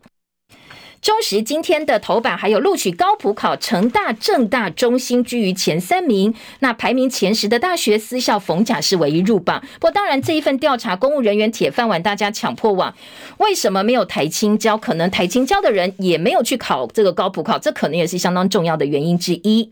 [1.05, 6.33] 中时今天的头版还有录取高普考，成大、政大、中兴居于前三名。
[6.61, 9.61] 那排名前十的大学私校逢甲是唯一入榜。
[9.75, 12.95] 不过当然这一份调查，公务人员铁饭碗，大家抢破网。
[13.37, 14.75] 为什么没有台清交？
[14.75, 19.69] 可能台清交的人也没有去考这个高普考，这可能也是相当重要的原因之一。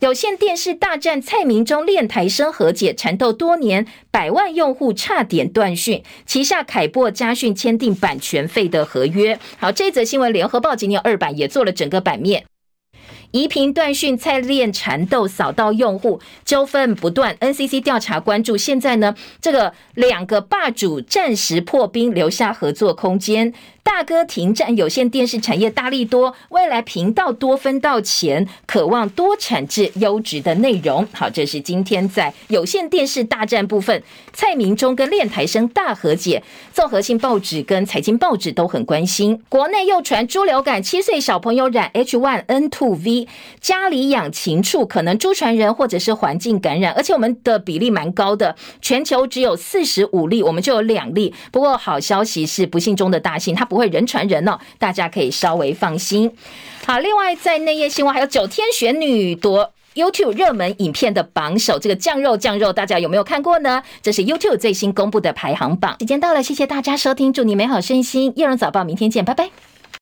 [0.00, 9.36] 有线电视大战，蔡明忠练台声和解，缠斗多年，百万用户差点断讯，旗下凯擘家讯签订版权费的合约。
[9.58, 12.44] 好，这则新闻，联合报今天二版也做了整个版面。
[13.30, 17.36] 移频断讯，蔡练缠斗扫到用户，纠纷不断。
[17.40, 23.52] NCC 调查关注，现在呢，这个两个霸主暂时破冰，留下合作空间。
[23.82, 31.06] 大哥停战，有线电视产业大利多，未来频道多分到钱，渴望多产制优质的内容。
[31.12, 34.02] 好，这是今天在有线电视大战部分，
[34.34, 39.42] 蔡明忠跟练台生大和解，综合性报纸跟财经报纸都很关心。
[39.48, 43.17] 国内又传猪流感，七岁小朋友染 H1N2V，
[43.62, 51.32] 家里养禽畜可能猪传人或者是环境感染，而且我们的比例蛮高的，全球只有四十五例，我们就有两例。
[51.50, 53.78] 不过好消息是，不幸中的大幸，它不。
[53.78, 56.32] 会人传人哦，大家可以稍微放心。
[56.84, 63.80] 好，另外在内页新闻还有九天玄女夺 YouTube 热门影片的榜首，这个酱肉酱肉，大家有没有看过呢？
[64.02, 65.96] 这是 YouTube 最新公布的排行榜。
[66.00, 68.32] 时间到了，谢谢大家收听，祝你美好身心。
[68.34, 69.77] 叶荣早报，明天见，拜拜。